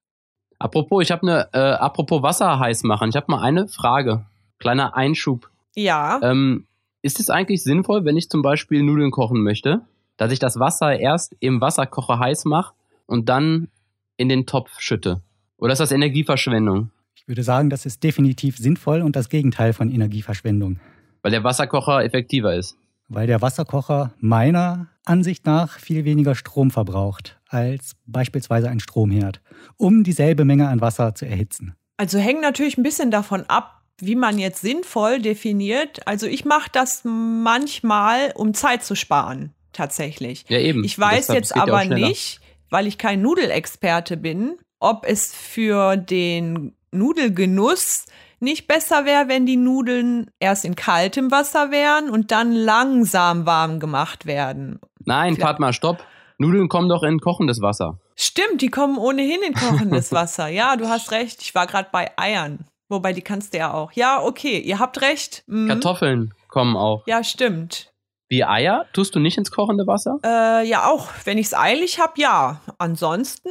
Apropos, 0.59 1.03
ich 1.03 1.11
habe 1.11 1.21
eine, 1.21 1.49
äh, 1.53 1.75
apropos 1.75 2.23
Wasser 2.23 2.59
heiß 2.59 2.83
machen. 2.83 3.09
Ich 3.09 3.15
habe 3.15 3.27
mal 3.29 3.41
eine 3.41 3.67
Frage. 3.67 4.25
Kleiner 4.59 4.95
Einschub. 4.95 5.49
Ja, 5.75 6.19
Ähm, 6.23 6.67
ist 7.03 7.19
es 7.19 7.29
eigentlich 7.29 7.63
sinnvoll, 7.63 8.05
wenn 8.05 8.17
ich 8.17 8.29
zum 8.29 8.41
Beispiel 8.41 8.81
Nudeln 8.81 9.11
kochen 9.11 9.43
möchte, 9.43 9.81
dass 10.17 10.31
ich 10.31 10.39
das 10.39 10.59
Wasser 10.59 10.99
erst 10.99 11.35
im 11.39 11.61
Wasserkocher 11.61 12.19
heiß 12.19 12.45
mache 12.45 12.73
und 13.05 13.29
dann 13.29 13.69
in 14.17 14.29
den 14.29 14.47
Topf 14.47 14.79
schütte? 14.79 15.21
Oder 15.59 15.73
ist 15.73 15.79
das 15.79 15.91
Energieverschwendung? 15.91 16.91
Ich 17.15 17.27
würde 17.27 17.43
sagen, 17.43 17.69
das 17.69 17.85
ist 17.85 18.03
definitiv 18.03 18.57
sinnvoll 18.57 19.01
und 19.01 19.15
das 19.15 19.27
Gegenteil 19.29 19.73
von 19.73 19.89
Energieverschwendung. 19.89 20.79
Weil 21.23 21.31
der 21.31 21.43
Wasserkocher 21.43 22.03
effektiver 22.03 22.55
ist. 22.55 22.77
Weil 23.07 23.25
der 23.25 23.41
Wasserkocher 23.41 24.13
meiner 24.19 24.87
Ansicht 25.03 25.45
nach 25.45 25.79
viel 25.79 26.05
weniger 26.05 26.35
Strom 26.35 26.69
verbraucht 26.69 27.39
als 27.49 27.95
beispielsweise 28.05 28.69
ein 28.69 28.79
Stromherd, 28.79 29.41
um 29.77 30.03
dieselbe 30.03 30.45
Menge 30.45 30.67
an 30.67 30.81
Wasser 30.81 31.15
zu 31.15 31.25
erhitzen. 31.25 31.75
also 31.97 32.19
hängt 32.19 32.41
natürlich 32.41 32.77
ein 32.77 32.83
bisschen 32.83 33.09
davon 33.09 33.45
ab, 33.47 33.81
wie 33.99 34.15
man 34.15 34.37
jetzt 34.37 34.61
sinnvoll 34.61 35.19
definiert. 35.19 36.05
Also 36.05 36.27
ich 36.27 36.45
mache 36.45 36.69
das 36.71 37.01
manchmal, 37.03 38.31
um 38.35 38.53
Zeit 38.53 38.83
zu 38.83 38.95
sparen, 38.95 39.53
tatsächlich. 39.73 40.45
Ja, 40.49 40.59
eben. 40.59 40.83
Ich 40.83 40.99
weiß 40.99 41.27
Deshalb 41.27 41.39
jetzt 41.39 41.55
aber 41.55 41.85
nicht, 41.85 42.41
weil 42.69 42.85
ich 42.85 42.97
kein 42.97 43.21
Nudelexperte 43.21 44.17
bin, 44.17 44.57
ob 44.79 45.05
es 45.07 45.33
für 45.33 45.97
den 45.97 46.75
Nudelgenuss 46.91 48.05
nicht 48.39 48.67
besser 48.67 49.05
wäre, 49.05 49.27
wenn 49.27 49.45
die 49.45 49.57
Nudeln 49.57 50.29
erst 50.39 50.63
in 50.65 50.75
kaltem 50.75 51.31
Wasser 51.31 51.71
wären 51.71 52.09
und 52.09 52.31
dann 52.31 52.51
langsam 52.51 53.45
warm 53.45 53.79
gemacht 53.79 54.25
werden? 54.25 54.79
Nein, 55.05 55.33
Vielleicht- 55.35 55.45
warte 55.47 55.61
mal, 55.61 55.73
stopp. 55.73 56.03
Nudeln 56.37 56.69
kommen 56.69 56.87
doch 56.87 57.01
in 57.01 57.19
kochendes 57.19 57.61
Wasser. 57.61 57.97
Stimmt, 58.15 58.61
die 58.61 58.69
kommen 58.69 58.97
ohnehin 58.99 59.41
in 59.41 59.53
kochendes 59.55 60.11
Wasser. 60.11 60.47
Ja, 60.47 60.75
du 60.75 60.87
hast 60.87 61.11
recht. 61.11 61.41
Ich 61.41 61.55
war 61.55 61.65
gerade 61.65 61.89
bei 61.91 62.11
Eiern. 62.17 62.67
Wobei, 62.89 63.11
die 63.13 63.21
kannst 63.21 63.53
du 63.53 63.57
ja 63.57 63.73
auch. 63.73 63.91
Ja, 63.93 64.21
okay, 64.21 64.59
ihr 64.59 64.77
habt 64.79 65.01
recht. 65.01 65.43
Mhm. 65.47 65.67
Kartoffeln 65.67 66.33
kommen 66.47 66.77
auch. 66.77 67.03
Ja, 67.07 67.23
stimmt. 67.23 67.91
Wie 68.29 68.43
Eier 68.43 68.85
tust 68.93 69.15
du 69.15 69.19
nicht 69.19 69.37
ins 69.37 69.51
kochende 69.51 69.87
Wasser? 69.87 70.19
Äh, 70.23 70.67
ja, 70.67 70.85
auch 70.87 71.07
wenn 71.23 71.37
ich 71.37 71.47
es 71.47 71.53
eilig 71.53 71.99
habe, 71.99 72.13
ja. 72.17 72.61
Ansonsten 72.77 73.49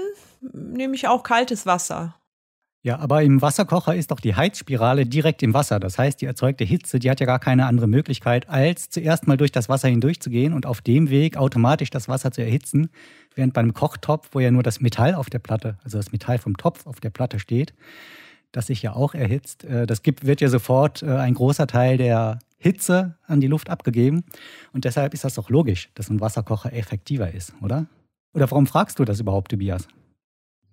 nehme 0.52 0.94
ich 0.94 1.08
auch 1.08 1.22
kaltes 1.22 1.64
Wasser. 1.64 2.14
Ja, 2.86 3.00
aber 3.00 3.22
im 3.24 3.42
Wasserkocher 3.42 3.96
ist 3.96 4.12
doch 4.12 4.20
die 4.20 4.36
Heizspirale 4.36 5.06
direkt 5.06 5.42
im 5.42 5.54
Wasser. 5.54 5.80
Das 5.80 5.98
heißt, 5.98 6.20
die 6.20 6.26
erzeugte 6.26 6.62
Hitze, 6.62 7.00
die 7.00 7.10
hat 7.10 7.18
ja 7.18 7.26
gar 7.26 7.40
keine 7.40 7.66
andere 7.66 7.88
Möglichkeit, 7.88 8.48
als 8.48 8.90
zuerst 8.90 9.26
mal 9.26 9.36
durch 9.36 9.50
das 9.50 9.68
Wasser 9.68 9.88
hindurchzugehen 9.88 10.52
und 10.52 10.66
auf 10.66 10.82
dem 10.82 11.10
Weg 11.10 11.36
automatisch 11.36 11.90
das 11.90 12.08
Wasser 12.08 12.30
zu 12.30 12.42
erhitzen. 12.42 12.90
Während 13.34 13.54
beim 13.54 13.74
Kochtopf, 13.74 14.28
wo 14.30 14.38
ja 14.38 14.52
nur 14.52 14.62
das 14.62 14.80
Metall 14.80 15.16
auf 15.16 15.30
der 15.30 15.40
Platte, 15.40 15.78
also 15.82 15.98
das 15.98 16.12
Metall 16.12 16.38
vom 16.38 16.56
Topf 16.56 16.86
auf 16.86 17.00
der 17.00 17.10
Platte 17.10 17.40
steht, 17.40 17.74
das 18.52 18.68
sich 18.68 18.82
ja 18.82 18.94
auch 18.94 19.14
erhitzt, 19.14 19.64
äh, 19.64 19.84
das 19.86 20.02
gibt, 20.02 20.24
wird 20.24 20.40
ja 20.40 20.48
sofort 20.48 21.02
äh, 21.02 21.06
ein 21.06 21.34
großer 21.34 21.66
Teil 21.66 21.96
der 21.96 22.38
Hitze 22.58 23.16
an 23.26 23.40
die 23.40 23.46
Luft 23.46 23.70
abgegeben. 23.70 24.24
Und 24.72 24.84
deshalb 24.84 25.14
ist 25.14 25.24
das 25.24 25.34
doch 25.34 25.50
logisch, 25.50 25.90
dass 25.94 26.10
ein 26.10 26.20
Wasserkocher 26.20 26.72
effektiver 26.72 27.32
ist, 27.32 27.54
oder? 27.62 27.86
Oder 28.34 28.50
warum 28.50 28.66
fragst 28.66 28.98
du 28.98 29.04
das 29.04 29.20
überhaupt, 29.20 29.50
Tobias? 29.50 29.88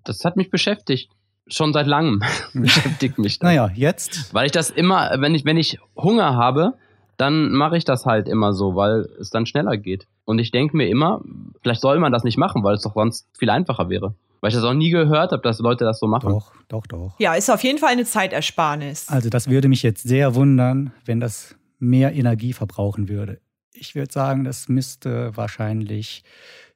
Das 0.04 0.24
hat 0.26 0.36
mich 0.36 0.50
beschäftigt. 0.50 1.12
Schon 1.48 1.74
seit 1.74 1.88
langem 1.88 2.22
beschäftigt 2.54 3.18
mich 3.18 3.40
das. 3.40 3.48
Naja, 3.48 3.70
jetzt 3.74 4.34
Weil 4.34 4.46
ich 4.46 4.52
das 4.52 4.70
immer, 4.70 5.12
wenn 5.20 5.36
ich, 5.36 5.46
wenn 5.46 5.58
ich 5.58 5.80
Hunger 5.96 6.36
habe, 6.36 6.74
dann 7.18 7.52
mache 7.52 7.78
ich 7.78 7.86
das 7.86 8.06
halt 8.06 8.28
immer 8.28 8.54
so, 8.54 8.76
weil 8.76 9.08
es 9.20 9.30
dann 9.30 9.46
schneller 9.46 9.78
geht. 9.78 10.08
Und 10.26 10.40
ich 10.40 10.52
denke 10.52 10.76
mir 10.76 10.88
immer, 10.88 11.22
vielleicht 11.62 11.82
soll 11.82 12.00
man 12.00 12.12
das 12.12 12.24
nicht 12.24 12.38
machen, 12.38 12.64
weil 12.64 12.76
es 12.76 12.82
doch 12.82 12.94
sonst 12.94 13.28
viel 13.38 13.50
einfacher 13.50 13.90
wäre. 13.90 14.16
Weil 14.42 14.50
ich 14.50 14.56
das 14.56 14.64
auch 14.64 14.74
nie 14.74 14.90
gehört 14.90 15.32
habe, 15.32 15.42
dass 15.42 15.60
Leute 15.60 15.86
das 15.86 16.00
so 16.00 16.08
machen. 16.08 16.30
doch, 16.30 16.52
doch, 16.68 16.86
doch. 16.88 17.16
Ja, 17.20 17.34
ist 17.34 17.50
auf 17.50 17.64
jeden 17.64 17.78
Fall 17.78 17.92
eine 17.92 18.04
Zeitersparnis. 18.04 19.08
Also 19.08 19.30
das 19.30 19.50
würde 19.50 19.70
mich 19.70 19.84
jetzt 19.84 20.04
sehr 20.04 20.36
wundern, 20.36 20.92
wenn 21.06 21.22
das 21.22 21.56
mehr 21.84 22.14
Energie 22.14 22.54
verbrauchen 22.54 23.10
würde. 23.10 23.40
Ich 23.74 23.96
würde 23.96 24.12
sagen, 24.12 24.44
das 24.44 24.70
müsste 24.70 25.36
wahrscheinlich 25.36 26.24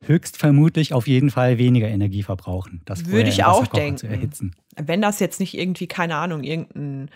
höchstvermutlich 0.02 0.94
auf 0.94 1.08
jeden 1.08 1.30
Fall 1.30 1.58
weniger 1.58 1.88
Energie 1.88 2.24
verbrauchen. 2.24 2.82
Das 2.86 3.06
Würde 3.06 3.30
ich 3.30 3.44
auch 3.44 3.68
denken. 3.68 3.98
Zu 3.98 4.08
erhitzen. 4.08 4.56
Wenn 4.76 5.02
das 5.02 5.20
jetzt 5.20 5.40
nicht 5.40 5.58
irgendwie, 5.58 5.88
keine 5.88 6.16
Ahnung, 6.16 6.44
irgendein 6.44 7.10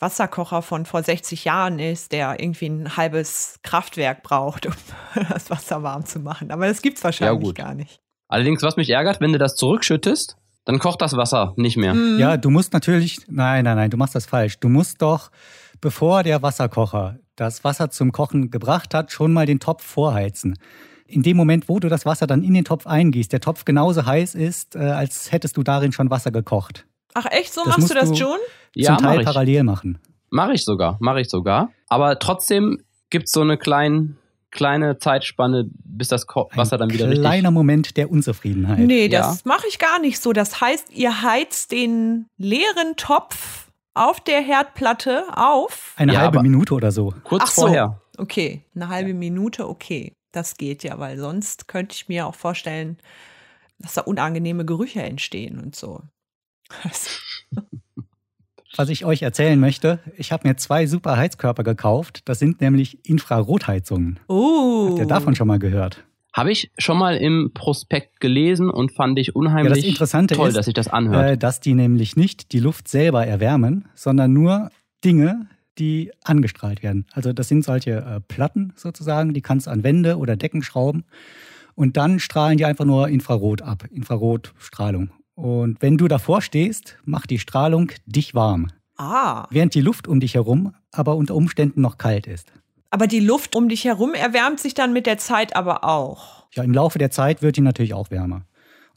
Wasserkocher 0.00 0.62
von 0.62 0.86
vor 0.86 1.02
60 1.02 1.44
Jahren 1.44 1.78
ist, 1.78 2.12
der 2.12 2.40
irgendwie 2.40 2.66
ein 2.66 2.96
halbes 2.96 3.60
Kraftwerk 3.62 4.22
braucht, 4.22 4.66
um 4.66 4.72
das 5.28 5.50
Wasser 5.50 5.82
warm 5.82 6.04
zu 6.06 6.20
machen. 6.20 6.50
Aber 6.50 6.66
das 6.66 6.82
gibt's 6.82 7.04
wahrscheinlich 7.04 7.42
gut. 7.42 7.56
gar 7.56 7.74
nicht. 7.74 8.00
Allerdings, 8.28 8.62
was 8.62 8.76
mich 8.76 8.90
ärgert, 8.90 9.20
wenn 9.20 9.32
du 9.32 9.38
das 9.38 9.56
zurückschüttest, 9.56 10.36
dann 10.64 10.78
kocht 10.78 11.02
das 11.02 11.16
Wasser 11.16 11.52
nicht 11.56 11.76
mehr. 11.76 11.94
Mhm. 11.94 12.18
Ja, 12.18 12.36
du 12.36 12.50
musst 12.50 12.72
natürlich, 12.72 13.18
nein, 13.28 13.64
nein, 13.64 13.76
nein, 13.76 13.90
du 13.90 13.96
machst 13.96 14.14
das 14.14 14.26
falsch. 14.26 14.58
Du 14.60 14.68
musst 14.68 15.02
doch, 15.02 15.30
bevor 15.80 16.22
der 16.22 16.42
Wasserkocher 16.42 17.18
das 17.40 17.64
Wasser 17.64 17.90
zum 17.90 18.12
Kochen 18.12 18.50
gebracht 18.50 18.92
hat, 18.94 19.10
schon 19.12 19.32
mal 19.32 19.46
den 19.46 19.60
Topf 19.60 19.82
vorheizen. 19.84 20.58
In 21.06 21.22
dem 21.22 21.36
Moment, 21.36 21.68
wo 21.68 21.80
du 21.80 21.88
das 21.88 22.04
Wasser 22.06 22.26
dann 22.26 22.44
in 22.44 22.54
den 22.54 22.64
Topf 22.64 22.86
eingießt, 22.86 23.32
der 23.32 23.40
Topf 23.40 23.64
genauso 23.64 24.04
heiß 24.06 24.34
ist, 24.34 24.76
äh, 24.76 24.80
als 24.80 25.32
hättest 25.32 25.56
du 25.56 25.62
darin 25.62 25.90
schon 25.92 26.10
Wasser 26.10 26.30
gekocht. 26.30 26.86
Ach 27.14 27.26
echt, 27.30 27.52
so 27.52 27.62
Das 27.64 27.78
machst 27.78 27.90
du 27.90 27.94
das, 27.94 28.10
du- 28.10 28.14
June? 28.14 28.38
Ja, 28.76 28.88
Zum 28.96 28.98
Teil 28.98 29.10
mache 29.12 29.20
ich. 29.20 29.26
parallel 29.26 29.62
machen. 29.64 29.98
Mache 30.30 30.52
ich 30.52 30.64
sogar, 30.64 30.96
mache 31.00 31.20
ich 31.22 31.28
sogar. 31.28 31.70
Aber 31.88 32.18
trotzdem 32.20 32.78
gibt's 33.08 33.32
so 33.32 33.40
eine 33.40 33.56
klein, 33.58 34.16
kleine 34.52 34.98
Zeitspanne, 34.98 35.64
bis 35.84 36.08
das 36.08 36.26
Wasser 36.54 36.78
dann 36.78 36.90
wieder 36.92 37.06
richtig... 37.06 37.20
kleiner 37.22 37.50
Moment 37.50 37.96
der 37.96 38.10
Unzufriedenheit. 38.10 38.78
Nee, 38.80 39.06
Ja. 39.08 39.20
das 39.22 39.44
mache 39.44 39.66
ich 39.68 39.78
gar 39.80 39.98
nicht 40.00 40.20
so. 40.20 40.32
Das 40.32 40.60
heißt, 40.60 40.92
ihr 40.92 41.22
heizt 41.22 41.72
den 41.72 42.26
leeren 42.36 42.94
Topf 42.96 43.69
auf 43.94 44.20
der 44.20 44.40
Herdplatte 44.40 45.24
auf. 45.36 45.94
Eine 45.96 46.14
Ja, 46.14 46.20
halbe 46.20 46.42
Minute 46.42 46.74
oder 46.74 46.92
so. 46.92 47.14
Kurz 47.24 47.42
Ach 47.46 47.50
so. 47.50 47.62
vorher. 47.62 48.00
Okay, 48.18 48.64
eine 48.74 48.88
halbe 48.88 49.14
Minute, 49.14 49.68
okay. 49.68 50.12
Das 50.32 50.56
geht 50.56 50.84
ja, 50.84 50.98
weil 50.98 51.18
sonst 51.18 51.66
könnte 51.68 51.94
ich 51.94 52.08
mir 52.08 52.26
auch 52.26 52.34
vorstellen, 52.34 52.98
dass 53.78 53.94
da 53.94 54.02
unangenehme 54.02 54.64
Gerüche 54.64 55.02
entstehen 55.02 55.58
und 55.58 55.74
so. 55.74 56.02
Was 58.76 58.88
ich 58.88 59.04
euch 59.04 59.22
erzählen 59.22 59.58
möchte, 59.58 59.98
ich 60.16 60.30
habe 60.30 60.46
mir 60.46 60.56
zwei 60.56 60.86
super 60.86 61.16
Heizkörper 61.16 61.64
gekauft. 61.64 62.22
Das 62.28 62.38
sind 62.38 62.60
nämlich 62.60 63.04
Infrarotheizungen. 63.08 64.20
Oh. 64.28 64.90
Habt 64.90 64.98
ihr 65.00 65.06
davon 65.06 65.34
schon 65.34 65.48
mal 65.48 65.58
gehört? 65.58 66.04
Habe 66.32 66.52
ich 66.52 66.70
schon 66.78 66.98
mal 66.98 67.16
im 67.16 67.50
Prospekt 67.54 68.20
gelesen 68.20 68.70
und 68.70 68.92
fand 68.92 69.18
ich 69.18 69.34
unheimlich 69.34 69.70
Ja, 69.70 69.76
das 69.82 69.84
Interessante 69.84 70.34
toll, 70.34 70.48
ist, 70.48 70.56
dass 70.56 70.66
sich 70.66 70.74
das 70.74 70.88
anhört. 70.88 71.30
Äh, 71.30 71.38
dass 71.38 71.60
die 71.60 71.74
nämlich 71.74 72.16
nicht 72.16 72.52
die 72.52 72.60
Luft 72.60 72.88
selber 72.88 73.26
erwärmen, 73.26 73.88
sondern 73.94 74.32
nur 74.32 74.70
Dinge, 75.04 75.48
die 75.78 76.12
angestrahlt 76.24 76.82
werden. 76.82 77.06
Also 77.12 77.32
das 77.32 77.48
sind 77.48 77.64
solche 77.64 77.92
äh, 77.92 78.20
Platten 78.20 78.72
sozusagen, 78.76 79.34
die 79.34 79.40
kannst 79.42 79.66
du 79.66 79.70
an 79.70 79.82
Wände 79.82 80.18
oder 80.18 80.36
Decken 80.36 80.62
schrauben 80.62 81.04
und 81.74 81.96
dann 81.96 82.20
strahlen 82.20 82.58
die 82.58 82.64
einfach 82.64 82.84
nur 82.84 83.08
Infrarot 83.08 83.62
ab, 83.62 83.84
Infrarotstrahlung. 83.90 85.10
Und 85.34 85.80
wenn 85.80 85.96
du 85.96 86.06
davor 86.06 86.42
stehst, 86.42 86.98
macht 87.04 87.30
die 87.30 87.38
Strahlung 87.38 87.90
dich 88.06 88.34
warm, 88.34 88.68
Ah, 88.98 89.46
während 89.50 89.74
die 89.74 89.80
Luft 89.80 90.06
um 90.06 90.20
dich 90.20 90.34
herum 90.34 90.74
aber 90.92 91.16
unter 91.16 91.34
Umständen 91.34 91.80
noch 91.80 91.98
kalt 91.98 92.26
ist. 92.26 92.52
Aber 92.90 93.06
die 93.06 93.20
Luft 93.20 93.54
um 93.54 93.68
dich 93.68 93.84
herum 93.84 94.14
erwärmt 94.14 94.60
sich 94.60 94.74
dann 94.74 94.92
mit 94.92 95.06
der 95.06 95.18
Zeit 95.18 95.56
aber 95.56 95.84
auch. 95.84 96.44
Ja, 96.52 96.64
im 96.64 96.72
Laufe 96.72 96.98
der 96.98 97.10
Zeit 97.10 97.42
wird 97.42 97.56
die 97.56 97.60
natürlich 97.60 97.94
auch 97.94 98.10
wärmer. 98.10 98.42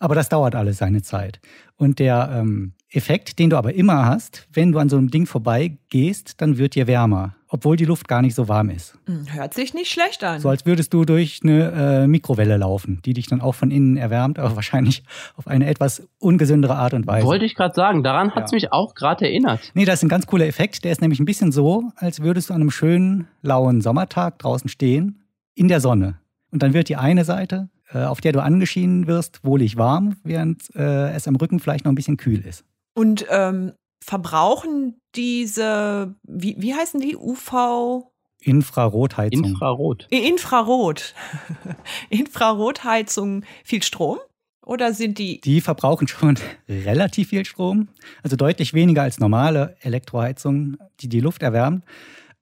Aber 0.03 0.15
das 0.15 0.27
dauert 0.27 0.53
alles 0.53 0.79
seine 0.79 1.01
Zeit. 1.01 1.39
Und 1.77 1.97
der 1.99 2.29
ähm, 2.33 2.73
Effekt, 2.89 3.39
den 3.39 3.49
du 3.49 3.55
aber 3.55 3.73
immer 3.73 4.05
hast, 4.05 4.49
wenn 4.51 4.73
du 4.73 4.79
an 4.79 4.89
so 4.89 4.97
einem 4.97 5.09
Ding 5.09 5.25
vorbeigehst, 5.25 6.41
dann 6.41 6.57
wird 6.57 6.75
dir 6.75 6.87
wärmer, 6.87 7.35
obwohl 7.47 7.77
die 7.77 7.85
Luft 7.85 8.09
gar 8.09 8.21
nicht 8.21 8.35
so 8.35 8.49
warm 8.49 8.69
ist. 8.69 8.97
Hm, 9.05 9.27
Hört 9.31 9.53
sich 9.53 9.73
nicht 9.73 9.89
schlecht 9.89 10.21
an. 10.25 10.41
So 10.41 10.49
als 10.49 10.65
würdest 10.65 10.93
du 10.93 11.05
durch 11.05 11.39
eine 11.43 11.71
äh, 12.03 12.07
Mikrowelle 12.07 12.57
laufen, 12.57 12.99
die 13.05 13.13
dich 13.13 13.27
dann 13.27 13.39
auch 13.39 13.55
von 13.55 13.71
innen 13.71 13.95
erwärmt, 13.95 14.39
aber 14.39 14.55
wahrscheinlich 14.57 15.03
auf 15.37 15.47
eine 15.47 15.67
etwas 15.67 16.05
ungesündere 16.19 16.75
Art 16.75 16.93
und 16.93 17.07
Weise. 17.07 17.25
Wollte 17.25 17.45
ich 17.45 17.55
gerade 17.55 17.73
sagen, 17.73 18.03
daran 18.03 18.35
hat's 18.35 18.51
Ja. 18.51 18.57
mich 18.57 18.73
auch 18.73 18.95
gerade 18.95 19.23
erinnert. 19.25 19.71
Nee, 19.73 19.85
das 19.85 19.95
ist 19.99 20.03
ein 20.03 20.09
ganz 20.09 20.27
cooler 20.27 20.47
Effekt. 20.47 20.83
Der 20.83 20.91
ist 20.91 20.99
nämlich 20.99 21.21
ein 21.21 21.25
bisschen 21.25 21.53
so, 21.53 21.91
als 21.95 22.19
würdest 22.21 22.49
du 22.49 22.53
an 22.55 22.59
einem 22.59 22.71
schönen, 22.71 23.27
lauen 23.41 23.79
Sommertag 23.79 24.37
draußen 24.39 24.67
stehen, 24.69 25.21
in 25.55 25.69
der 25.69 25.79
Sonne. 25.79 26.19
Und 26.51 26.61
dann 26.61 26.73
wird 26.73 26.89
die 26.89 26.97
eine 26.97 27.23
Seite, 27.23 27.69
auf 27.91 28.21
der 28.21 28.31
du 28.31 28.41
angeschienen 28.41 29.07
wirst, 29.07 29.43
wohlig 29.43 29.77
warm, 29.77 30.17
während 30.23 30.75
äh, 30.75 31.11
es 31.11 31.27
am 31.27 31.35
Rücken 31.35 31.59
vielleicht 31.59 31.85
noch 31.85 31.91
ein 31.91 31.95
bisschen 31.95 32.17
kühl 32.17 32.45
ist. 32.45 32.63
Und 32.95 33.25
ähm, 33.29 33.73
verbrauchen 34.03 34.99
diese, 35.15 36.15
wie, 36.23 36.55
wie 36.59 36.73
heißen 36.73 36.99
die? 36.99 37.15
UV? 37.15 38.11
Infrarotheizung. 38.41 39.45
Infrarot. 39.45 40.07
Äh, 40.11 40.27
Infrarot. 40.27 41.15
Infrarotheizung 42.09 43.43
viel 43.63 43.83
Strom? 43.83 44.19
Oder 44.65 44.93
sind 44.93 45.17
die. 45.17 45.41
die 45.41 45.61
verbrauchen 45.61 46.07
schon 46.07 46.37
relativ 46.69 47.29
viel 47.29 47.45
Strom, 47.45 47.89
also 48.21 48.35
deutlich 48.35 48.73
weniger 48.73 49.01
als 49.01 49.19
normale 49.19 49.75
Elektroheizungen, 49.81 50.77
die 51.01 51.09
die 51.09 51.19
Luft 51.19 51.43
erwärmen, 51.43 51.83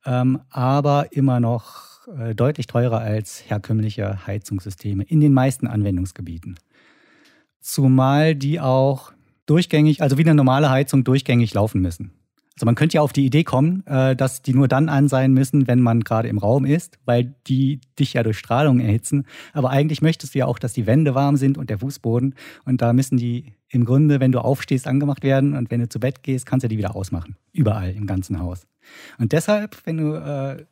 ähm, 0.06 0.42
aber 0.52 1.14
immer 1.14 1.40
noch 1.40 1.91
äh, 2.08 2.36
deutlich 2.36 2.68
teurer 2.68 3.00
als 3.00 3.44
herkömmliche 3.48 4.26
Heizungssysteme 4.28 5.04
in 5.04 5.20
den 5.20 5.34
meisten 5.34 5.68
Anwendungsgebieten. 5.68 6.56
Zumal 7.60 8.36
die 8.36 8.60
auch 8.60 9.14
durchgängig, 9.46 10.02
also 10.02 10.18
wie 10.18 10.24
eine 10.24 10.36
normale 10.36 10.70
Heizung, 10.70 11.04
durchgängig 11.04 11.54
laufen 11.54 11.82
müssen. 11.82 12.12
Also 12.56 12.66
man 12.66 12.76
könnte 12.76 12.96
ja 12.96 13.02
auf 13.02 13.14
die 13.14 13.26
Idee 13.26 13.44
kommen, 13.44 13.86
äh, 13.88 14.16
dass 14.16 14.42
die 14.42 14.54
nur 14.54 14.68
dann 14.68 14.90
an 14.90 15.08
sein 15.08 15.34
müssen, 15.34 15.68
wenn 15.68 15.80
man 15.80 16.02
gerade 16.02 16.28
im 16.28 16.38
Raum 16.38 16.66
ist, 16.66 17.00
weil 17.06 17.34
die 17.48 17.80
dich 17.98 18.14
ja 18.14 18.24
durch 18.24 18.38
Strahlung 18.38 18.80
erhitzen. 18.80 19.26
Aber 19.54 19.70
eigentlich 19.70 20.02
möchtest 20.02 20.36
du 20.36 20.40
ja 20.40 20.46
auch, 20.46 20.60
dass 20.60 20.74
die 20.74 20.86
Wände 20.86 21.16
warm 21.16 21.38
sind 21.38 21.58
und 21.58 21.70
der 21.70 21.80
Fußboden. 21.80 22.36
Und 22.66 22.82
da 22.82 22.94
müssen 22.94 23.18
die 23.18 23.54
im 23.70 23.86
Grunde, 23.86 24.20
wenn 24.20 24.32
du 24.32 24.40
aufstehst, 24.40 24.86
angemacht 24.86 25.24
werden. 25.24 25.56
Und 25.56 25.72
wenn 25.72 25.80
du 25.80 25.90
zu 25.90 26.00
Bett 26.00 26.24
gehst, 26.24 26.46
kannst 26.46 26.64
du 26.64 26.68
die 26.68 26.78
wieder 26.78 26.96
ausmachen. 26.96 27.36
Überall 27.54 27.92
im 27.92 28.06
ganzen 28.06 28.40
Haus. 28.40 28.68
Und 29.18 29.32
deshalb, 29.32 29.78
wenn 29.86 29.98
du 29.98 30.14
äh, 30.14 30.66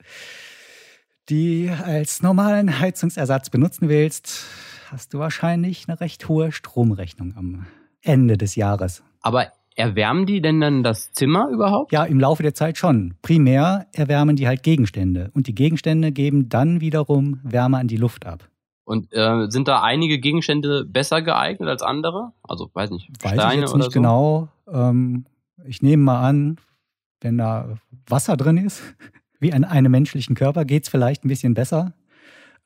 die 1.29 1.71
als 1.83 2.21
normalen 2.21 2.79
Heizungsersatz 2.79 3.50
benutzen 3.50 3.89
willst, 3.89 4.45
hast 4.91 5.13
du 5.13 5.19
wahrscheinlich 5.19 5.88
eine 5.88 6.00
recht 6.00 6.27
hohe 6.27 6.51
Stromrechnung 6.51 7.33
am 7.36 7.65
Ende 8.01 8.38
des 8.38 8.55
Jahres. 8.55 9.03
Aber 9.21 9.48
erwärmen 9.75 10.25
die 10.25 10.41
denn 10.41 10.59
dann 10.59 10.83
das 10.83 11.12
Zimmer 11.12 11.50
überhaupt? 11.50 11.91
Ja, 11.91 12.03
im 12.03 12.19
Laufe 12.19 12.43
der 12.43 12.53
Zeit 12.53 12.77
schon. 12.77 13.15
Primär 13.21 13.88
erwärmen 13.93 14.36
die 14.36 14.48
halt 14.48 14.63
Gegenstände. 14.63 15.31
Und 15.33 15.48
die 15.48 15.55
Gegenstände 15.55 16.12
geben 16.12 16.50
dann 16.50 16.81
wiederum 16.81 17.39
Wärme 17.43 17.77
an 17.77 17.88
die 17.88 17.98
Luft 17.98 18.25
ab. 18.25 18.50
Und 18.83 19.13
äh, 19.13 19.45
sind 19.50 19.67
da 19.67 19.83
einige 19.83 20.19
Gegenstände 20.19 20.83
besser 20.83 21.21
geeignet 21.21 21.69
als 21.69 21.83
andere? 21.83 22.33
Also, 22.41 22.71
weiß 22.74 22.89
nicht, 22.89 23.09
Weiß 23.21 23.33
Steine 23.33 23.53
ich 23.53 23.62
jetzt 23.62 23.75
nicht 23.75 23.86
so? 23.86 23.91
genau. 23.91 24.48
Ähm, 24.67 25.25
ich 25.65 25.81
nehme 25.83 26.03
mal 26.03 26.27
an, 26.27 26.57
wenn 27.21 27.38
da 27.38 27.75
Wasser 28.07 28.36
drin 28.36 28.57
ist, 28.57 28.81
wie 29.39 29.53
an 29.53 29.63
einem 29.63 29.91
menschlichen 29.91 30.36
Körper, 30.36 30.65
geht 30.65 30.84
es 30.84 30.89
vielleicht 30.89 31.24
ein 31.24 31.29
bisschen 31.29 31.53
besser. 31.53 31.93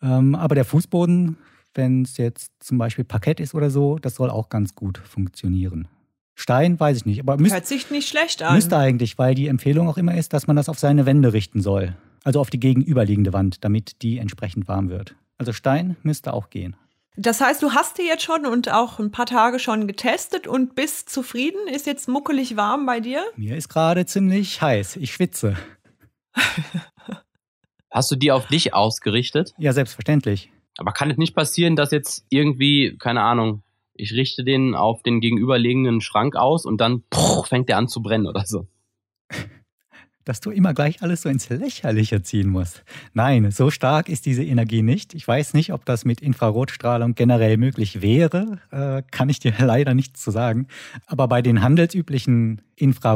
Ähm, 0.02 0.36
aber 0.36 0.56
der 0.56 0.66
Fußboden, 0.66 1.38
wenn 1.74 2.04
es 2.04 2.18
jetzt 2.18 2.52
zum 2.60 2.78
Beispiel 2.78 3.06
Parkett 3.06 3.40
ist 3.40 3.54
oder 3.54 3.70
so, 3.70 3.98
das 4.00 4.16
soll 4.16 4.30
auch 4.30 4.50
ganz 4.50 4.76
gut 4.76 4.98
funktionieren. 4.98 5.88
Stein 6.36 6.80
weiß 6.80 6.98
ich 6.98 7.06
nicht, 7.06 7.20
aber 7.20 7.38
müsst, 7.38 7.54
Hört 7.54 7.68
sich 7.68 7.92
nicht 7.92 8.10
schlecht 8.10 8.42
an. 8.42 8.56
müsste 8.56 8.78
eigentlich, 8.78 9.18
weil 9.18 9.36
die 9.36 9.48
Empfehlung 9.48 9.88
auch 9.88 9.98
immer 9.98 10.18
ist, 10.18 10.34
dass 10.34 10.48
man 10.48 10.56
das 10.56 10.68
auf 10.68 10.80
seine 10.80 11.06
Wände 11.06 11.32
richten 11.32 11.62
soll. 11.62 11.96
Also 12.24 12.40
auf 12.40 12.50
die 12.50 12.60
gegenüberliegende 12.60 13.34
Wand, 13.34 13.64
damit 13.64 14.02
die 14.02 14.18
entsprechend 14.18 14.68
warm 14.68 14.90
wird. 14.90 15.16
Also 15.38 15.54
Stein 15.54 15.96
müsste 16.04 16.34
auch 16.34 16.50
gehen. 16.50 16.76
Das 17.16 17.42
heißt, 17.42 17.62
du 17.62 17.74
hast 17.74 18.00
die 18.00 18.04
jetzt 18.04 18.24
schon 18.24 18.48
und 18.48 18.72
auch 18.72 18.98
ein 19.00 19.12
paar 19.12 19.28
Tage 19.28 19.60
schon 19.60 19.86
getestet 19.88 20.48
und 20.48 20.74
bist 20.74 21.10
zufrieden? 21.10 21.68
Ist 21.68 21.86
jetzt 21.86 22.08
muckelig 22.08 22.58
warm 22.58 22.88
bei 22.88 23.00
dir? 23.00 23.24
Mir 23.36 23.56
ist 23.56 23.70
gerade 23.70 24.08
ziemlich 24.08 24.62
heiß. 24.62 24.96
Ich 24.96 25.14
schwitze. 25.14 25.56
Hast 27.92 28.12
du 28.12 28.16
die 28.16 28.32
auf 28.32 28.48
dich 28.48 28.74
ausgerichtet? 28.74 29.54
Ja, 29.58 29.72
selbstverständlich. 29.72 30.52
Aber 30.78 30.92
kann 30.92 31.12
es 31.12 31.18
nicht 31.18 31.36
passieren, 31.36 31.76
dass 31.76 31.92
jetzt 31.92 32.26
irgendwie, 32.30 32.98
keine 32.98 33.22
Ahnung, 33.22 33.62
ich 33.94 34.14
richte 34.14 34.44
den 34.44 34.74
auf 34.74 35.04
den 35.04 35.22
gegenüberliegenden 35.22 36.02
Schrank 36.02 36.36
aus 36.36 36.66
und 36.66 36.82
dann 36.82 37.04
puh, 37.10 37.44
fängt 37.44 37.70
der 37.70 37.78
an 37.78 37.88
zu 37.88 38.02
brennen 38.02 38.26
oder 38.26 38.46
so? 38.46 38.68
Dass 40.26 40.40
du 40.40 40.52
immer 40.52 40.74
gleich 40.74 41.02
alles 41.02 41.24
so 41.24 41.30
ins 41.30 41.50
Lächerliche 41.50 42.22
ziehen 42.22 42.50
musst. 42.50 42.84
Nein, 43.14 43.52
so 43.52 43.70
stark 43.70 44.08
ist 44.08 44.26
diese 44.26 44.44
Energie 44.44 44.82
nicht. 44.82 45.14
Ich 45.14 45.28
weiß 45.28 45.54
nicht, 45.54 45.74
ob 45.74 45.84
das 45.86 46.06
mit 46.06 46.22
Infrarotstrahlung 46.22 47.14
generell 47.16 47.58
möglich 47.58 48.02
wäre. 48.02 48.60
Äh, 48.72 49.04
kann 49.12 49.28
ich 49.30 49.40
dir 49.40 49.54
leider 49.60 49.94
nichts 49.94 50.22
zu 50.24 50.32
sagen. 50.32 50.68
Aber 51.08 51.28
bei 51.28 51.42
den 51.42 51.62
handelsüblichen 51.62 52.62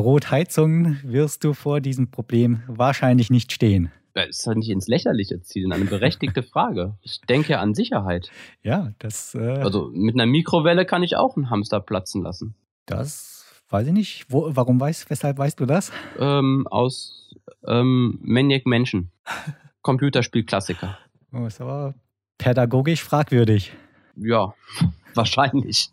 Infrarotheizungen 0.08 1.00
wirst 1.04 1.44
du 1.44 1.54
vor 1.54 1.82
diesem 1.82 2.10
Problem 2.12 2.62
wahrscheinlich 2.68 3.30
nicht 3.30 3.52
stehen. 3.52 3.92
Das 4.14 4.30
ist 4.30 4.48
halt 4.48 4.58
nicht 4.58 4.70
ins 4.70 4.88
Lächerliche 4.88 5.42
zielen, 5.42 5.72
eine 5.72 5.86
berechtigte 5.86 6.42
Frage. 6.54 6.98
Ich 7.02 7.22
denke 7.30 7.60
an 7.60 7.76
Sicherheit. 7.76 8.32
Ja, 8.64 8.92
das, 9.00 9.36
äh, 9.36 9.40
Also 9.40 9.92
mit 9.94 10.16
einer 10.16 10.26
Mikrowelle 10.26 10.86
kann 10.86 11.04
ich 11.04 11.16
auch 11.18 11.36
einen 11.36 11.50
Hamster 11.50 11.80
platzen 11.80 12.24
lassen. 12.24 12.56
das 12.86 13.37
weiß 13.70 13.88
ich 13.88 13.94
nicht. 13.94 14.26
Wo, 14.30 14.50
warum 14.56 14.80
weißt, 14.80 15.10
weshalb 15.10 15.38
weißt 15.38 15.60
du 15.60 15.66
das? 15.66 15.92
Ähm, 16.20 16.68
aus 16.68 17.36
ähm, 17.66 18.20
Maniac 18.22 18.66
Menschen. 18.66 19.12
Computerspielklassiker. 19.82 20.98
Oh, 21.32 21.46
ist 21.46 21.62
aber 21.62 21.94
pädagogisch 22.38 23.04
fragwürdig. 23.04 23.74
Ja, 24.16 24.54
wahrscheinlich. 25.14 25.92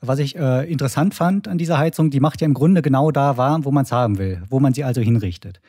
Was 0.00 0.18
ich 0.18 0.36
äh, 0.36 0.70
interessant 0.70 1.14
fand 1.14 1.48
an 1.48 1.58
dieser 1.58 1.78
Heizung, 1.78 2.10
die 2.10 2.20
macht 2.20 2.40
ja 2.40 2.46
im 2.46 2.54
Grunde 2.54 2.82
genau 2.82 3.10
da 3.10 3.36
warm, 3.36 3.64
wo 3.64 3.72
man 3.72 3.84
es 3.84 3.92
haben 3.92 4.18
will, 4.18 4.42
wo 4.48 4.60
man 4.60 4.74
sie 4.74 4.84
also 4.84 5.00
hinrichtet. 5.00 5.60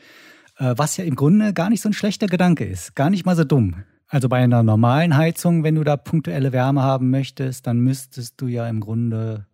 Äh, 0.58 0.74
was 0.78 0.98
ja 0.98 1.06
im 1.06 1.16
Grunde 1.16 1.54
gar 1.54 1.70
nicht 1.70 1.82
so 1.82 1.90
ein 1.90 1.94
schlechter 1.94 2.28
Gedanke 2.28 2.66
ist, 2.66 2.96
gar 2.96 3.10
nicht 3.10 3.26
mal 3.26 3.36
so 3.36 3.44
dumm. 3.44 3.84
Also 4.08 4.30
bei 4.30 4.38
einer 4.38 4.64
normalen 4.64 5.18
Heizung, 5.18 5.64
wenn 5.64 5.76
du 5.76 5.84
da 5.84 5.98
punktuelle 5.98 6.54
Wärme 6.54 6.82
haben 6.82 7.10
möchtest, 7.10 7.68
dann 7.68 7.80
müsstest 7.80 8.40
du 8.40 8.48
ja 8.48 8.68
im 8.68 8.80
Grunde 8.80 9.48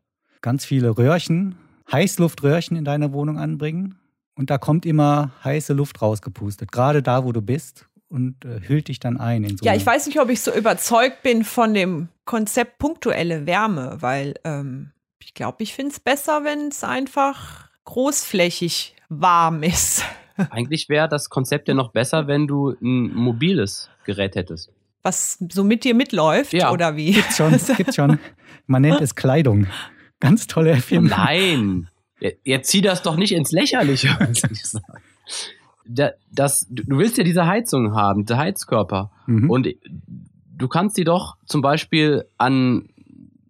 ganz 0.44 0.66
viele 0.66 0.96
Röhrchen, 0.96 1.56
Heißluftröhrchen 1.92 2.78
in 2.78 2.86
deiner 2.86 3.12
Wohnung 3.14 3.40
anbringen. 3.40 3.96
Und 4.36 4.50
da 4.52 4.60
kommt 4.60 4.86
immer 4.86 5.32
heiße 5.44 5.74
Luft 5.74 6.02
rausgepustet, 6.02 6.72
gerade 6.72 7.02
da, 7.02 7.24
wo 7.24 7.32
du 7.32 7.42
bist 7.42 7.88
und 8.10 8.46
äh, 8.46 8.62
hüllt 8.68 8.88
dich 8.90 9.00
dann 9.00 9.18
ein 9.18 9.44
in 9.44 9.58
so 9.58 9.66
Ja, 9.66 9.74
ich 9.76 9.86
weiß 9.86 10.06
nicht, 10.08 10.20
ob 10.20 10.30
ich 10.30 10.42
so 10.42 10.54
überzeugt 10.54 11.24
bin 11.24 11.44
von 11.44 11.74
dem 11.74 12.10
Konzept 12.26 12.78
punktuelle 12.80 13.46
Wärme, 13.48 13.98
weil 14.00 14.36
ähm, 14.44 14.92
ich 15.20 15.34
glaube, 15.34 15.64
ich 15.64 15.74
finde 15.74 15.92
es 15.92 16.00
besser, 16.00 16.44
wenn 16.44 16.68
es 16.68 16.84
einfach 16.84 17.70
großflächig 17.86 18.96
warm 19.10 19.64
ist. 19.64 20.04
Eigentlich 20.50 20.90
wäre 20.90 21.08
das 21.08 21.30
Konzept 21.30 21.68
ja 21.68 21.74
noch 21.76 21.92
besser, 21.92 22.28
wenn 22.28 22.48
du 22.48 22.76
ein 22.82 23.14
mobiles 23.14 23.90
Gerät 24.04 24.36
hättest. 24.36 24.72
Was 25.04 25.38
so 25.52 25.64
mit 25.64 25.84
dir 25.84 25.94
mitläuft 25.94 26.54
Ja. 26.54 26.72
oder 26.72 26.96
wie? 26.96 27.12
Gibt's 27.14 27.38
schon, 27.38 27.52
gibt's 27.78 27.96
schon. 27.96 28.20
Man 28.66 28.82
nennt 28.82 29.02
es 29.02 29.14
Kleidung. 29.16 29.68
Ganz 30.24 30.48
tolle 30.48 30.72
Erfindung. 30.72 31.10
Nein, 31.18 31.90
jetzt 32.44 32.70
zieh 32.70 32.82
das 32.82 33.02
doch 33.02 33.18
nicht 33.18 33.34
ins 33.34 33.52
Lächerliche. 33.52 34.18
das, 36.32 36.66
du 36.70 36.84
du 36.84 36.98
willst 36.98 37.18
ja 37.18 37.26
diese 37.26 37.46
Heizung 37.46 37.94
haben, 37.94 38.26
diese 38.26 38.38
Heizkörper. 38.38 39.12
Mhm. 39.28 39.50
Und 39.50 39.68
du 40.58 40.68
kannst 40.70 40.98
die 40.98 41.04
doch 41.04 41.36
zum 41.46 41.62
Beispiel 41.62 42.26
an 42.38 42.90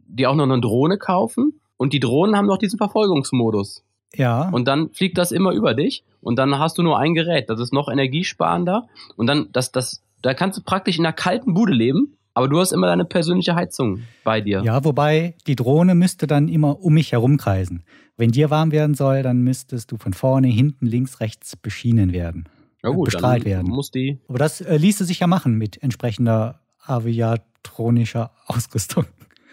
die 0.08 0.28
auch 0.28 0.36
noch 0.36 0.44
eine 0.44 0.62
Drohne 0.62 0.98
kaufen. 0.98 1.60
Und 1.78 1.94
die 1.94 2.00
Drohnen 2.00 2.36
haben 2.36 2.48
doch 2.48 2.58
diesen 2.58 2.78
Verfolgungsmodus. 2.78 3.84
ja. 4.16 4.50
Und 4.50 4.68
dann 4.68 4.90
fliegt 4.90 5.18
das 5.18 5.32
immer 5.32 5.52
über 5.52 5.74
dich. 5.74 6.04
Und 6.22 6.38
dann 6.38 6.58
hast 6.58 6.78
du 6.78 6.84
nur 6.84 6.98
ein 6.98 7.14
Gerät. 7.14 7.50
Das 7.50 7.60
ist 7.60 7.74
noch 7.74 7.90
energiesparender. 7.90 8.88
Und 9.16 9.28
dann, 9.28 9.50
das, 9.52 9.72
das, 9.72 10.02
da 10.22 10.34
kannst 10.34 10.58
du 10.58 10.64
praktisch 10.64 10.98
in 10.98 11.06
einer 11.06 11.14
kalten 11.14 11.54
Bude 11.54 11.74
leben. 11.74 12.16
Aber 12.34 12.48
du 12.48 12.60
hast 12.60 12.72
immer 12.72 12.88
deine 12.88 13.06
persönliche 13.06 13.56
Heizung 13.56 14.04
bei 14.24 14.41
dir. 14.41 14.62
Ja, 14.63 14.84
wobei 14.84 15.36
die 15.46 15.56
Drohne 15.56 15.93
müsste 15.93 16.26
dann 16.26 16.48
immer 16.48 16.80
um 16.80 16.93
mich 16.93 17.12
herumkreisen. 17.12 17.84
Wenn 18.17 18.32
dir 18.32 18.50
warm 18.50 18.72
werden 18.72 18.96
soll, 18.96 19.24
dann 19.24 19.41
müsstest 19.41 19.91
du 19.91 19.98
von 19.98 20.13
vorne, 20.13 20.48
hinten, 20.48 20.86
links, 20.86 21.19
rechts 21.19 21.56
beschienen 21.56 22.12
werden. 22.12 22.50
Ja 22.84 22.89
gut, 22.89 23.06
bestrahlt 23.06 23.43
dann 23.43 23.52
werden. 23.52 23.69
muss 23.69 23.91
die 23.91 24.19
Aber 24.28 24.39
das 24.39 24.62
äh, 24.62 24.78
ließe 24.78 25.06
sich 25.06 25.19
ja 25.19 25.28
machen 25.28 25.58
mit 25.58 25.82
entsprechender 25.82 26.60
aviatronischer 26.80 28.32
Ausrüstung. 28.48 29.06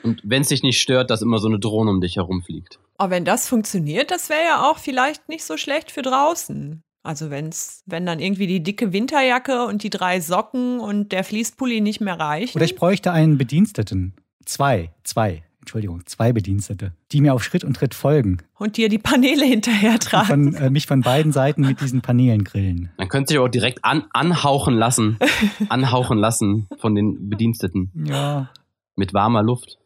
Und 0.03 0.23
wenn 0.25 0.43
es 0.43 0.49
dich 0.49 0.63
nicht 0.63 0.81
stört, 0.81 1.11
dass 1.11 1.23
immer 1.23 1.39
so 1.39 1.49
eine 1.49 1.59
Drohne 1.59 1.91
um 1.91 2.01
dich 2.01 2.17
herumfliegt. 2.17 2.81
Aber 2.97 3.11
wenn 3.11 3.25
das 3.25 3.49
funktioniert, 3.49 4.11
das 4.11 4.31
wäre 4.31 4.45
ja 4.45 4.71
auch 4.71 4.79
vielleicht 4.79 5.29
nicht 5.29 5.45
so 5.45 5.57
schlecht 5.57 5.91
für 5.91 6.03
draußen. 6.03 6.83
Also 7.03 7.31
wenn's, 7.31 7.83
wenn 7.87 8.05
dann 8.05 8.19
irgendwie 8.21 8.47
die 8.47 8.63
dicke 8.63 8.93
Winterjacke 8.93 9.65
und 9.65 9.83
die 9.83 9.91
drei 9.91 10.21
Socken 10.21 10.81
und 10.81 11.13
der 11.13 11.25
Fließpulli 11.25 11.81
nicht 11.81 12.01
mehr 12.01 12.19
reichen. 12.21 12.57
Oder 12.59 12.65
ich 12.67 12.77
bräuchte 12.77 13.11
einen 13.13 13.39
Bediensteten. 13.39 14.13
Zwei, 14.45 14.91
zwei, 15.03 15.43
Entschuldigung, 15.61 16.05
zwei 16.07 16.33
Bedienstete, 16.33 16.93
die 17.13 17.21
mir 17.23 17.33
auf 17.33 17.43
Schritt 17.45 17.65
und 17.65 17.75
Tritt 17.75 17.95
folgen 17.95 18.39
und 18.59 18.77
dir 18.77 18.89
die 18.91 18.99
Paneele 18.99 19.45
hinterher 19.47 19.93
und 19.93 20.03
tragen. 20.03 20.27
von, 20.27 20.55
äh, 20.55 20.69
mich 20.71 20.87
von 20.87 21.01
beiden 21.01 21.33
Seiten 21.33 21.63
mit 21.63 21.81
diesen 21.81 22.03
Paneelen 22.03 22.45
grillen. 22.45 22.91
Dann 22.99 23.09
könntest 23.09 23.31
du 23.31 23.35
dich 23.35 23.47
auch 23.47 23.49
direkt 23.51 23.83
an, 23.85 24.05
anhauchen 24.13 24.75
lassen. 24.75 25.19
anhauchen 25.71 26.19
lassen 26.19 26.67
von 26.79 26.95
den 26.95 27.31
Bediensteten. 27.31 27.91
Ja, 28.07 28.51
Mit 28.97 29.15
warmer 29.15 29.43
Luft. 29.43 29.79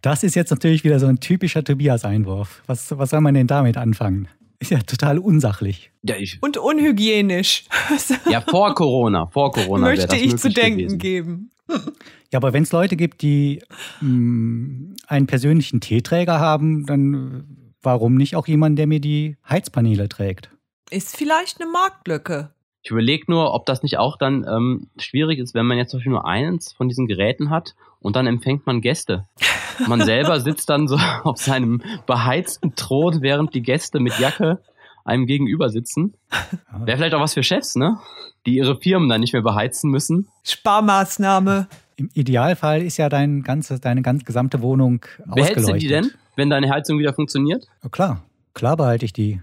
das 0.00 0.22
ist 0.22 0.34
jetzt 0.36 0.50
natürlich 0.50 0.84
wieder 0.84 1.00
so 1.00 1.06
ein 1.06 1.20
typischer 1.20 1.64
Tobias-Einwurf. 1.64 2.62
Was, 2.66 2.96
was 2.96 3.10
soll 3.10 3.20
man 3.20 3.34
denn 3.34 3.46
damit 3.46 3.76
anfangen? 3.76 4.28
Ist 4.62 4.70
ja 4.70 4.78
total 4.78 5.18
unsachlich. 5.18 5.90
Ja, 6.04 6.14
ich, 6.14 6.40
Und 6.40 6.56
unhygienisch. 6.56 7.64
ja 8.30 8.40
vor 8.40 8.76
Corona. 8.76 9.26
Vor 9.26 9.50
Corona 9.50 9.86
möchte 9.86 10.06
das 10.06 10.20
ich 10.20 10.36
zu 10.36 10.50
denken 10.50 10.78
gewesen. 10.78 10.98
geben. 10.98 11.50
Ja, 12.32 12.38
aber 12.38 12.52
wenn 12.52 12.62
es 12.62 12.70
Leute 12.70 12.94
gibt, 12.94 13.22
die 13.22 13.60
mh, 14.00 14.94
einen 15.08 15.26
persönlichen 15.26 15.80
Teeträger 15.80 16.38
haben, 16.38 16.86
dann 16.86 17.14
äh, 17.48 17.54
warum 17.82 18.14
nicht 18.14 18.36
auch 18.36 18.46
jemand, 18.46 18.78
der 18.78 18.86
mir 18.86 19.00
die 19.00 19.36
Heizpaneele 19.48 20.08
trägt? 20.08 20.48
Ist 20.90 21.16
vielleicht 21.16 21.60
eine 21.60 21.68
Marktlücke. 21.68 22.50
Ich 22.82 22.90
überlege 22.90 23.24
nur, 23.28 23.54
ob 23.54 23.64
das 23.66 23.82
nicht 23.82 23.98
auch 23.98 24.16
dann 24.16 24.44
ähm, 24.44 24.88
schwierig 24.98 25.38
ist, 25.38 25.54
wenn 25.54 25.66
man 25.66 25.78
jetzt 25.78 25.90
zum 25.90 25.98
Beispiel 25.98 26.12
nur 26.12 26.26
eins 26.26 26.72
von 26.72 26.88
diesen 26.88 27.06
Geräten 27.06 27.50
hat 27.50 27.76
und 28.00 28.16
dann 28.16 28.26
empfängt 28.26 28.66
man 28.66 28.80
Gäste. 28.80 29.26
Man 29.86 30.00
selber 30.04 30.40
sitzt 30.40 30.68
dann 30.68 30.88
so 30.88 30.96
auf 31.22 31.38
seinem 31.38 31.82
beheizten 32.06 32.74
Thron, 32.74 33.22
während 33.22 33.54
die 33.54 33.62
Gäste 33.62 34.00
mit 34.00 34.18
Jacke 34.18 34.60
einem 35.04 35.26
gegenüber 35.26 35.68
sitzen. 35.68 36.14
Wäre 36.84 36.96
vielleicht 36.96 37.14
auch 37.14 37.20
was 37.20 37.34
für 37.34 37.42
Chefs, 37.42 37.74
ne? 37.76 37.98
Die 38.46 38.56
ihre 38.56 38.76
Firmen 38.80 39.08
dann 39.08 39.20
nicht 39.20 39.32
mehr 39.32 39.42
beheizen 39.42 39.90
müssen. 39.90 40.28
Sparmaßnahme. 40.44 41.68
Im 41.96 42.10
Idealfall 42.14 42.82
ist 42.82 42.96
ja 42.96 43.08
dein 43.08 43.42
ganzes, 43.42 43.80
deine 43.80 44.02
ganz 44.02 44.24
gesamte 44.24 44.62
Wohnung 44.62 45.04
Behältst 45.24 45.56
du 45.56 45.60
ausgeleuchtet. 45.60 45.82
die 45.82 45.88
denn, 45.88 46.10
wenn 46.36 46.50
deine 46.50 46.70
Heizung 46.70 46.98
wieder 46.98 47.14
funktioniert? 47.14 47.66
Ja, 47.82 47.88
klar, 47.90 48.22
klar 48.54 48.76
behalte 48.76 49.04
ich 49.04 49.12
die. 49.12 49.40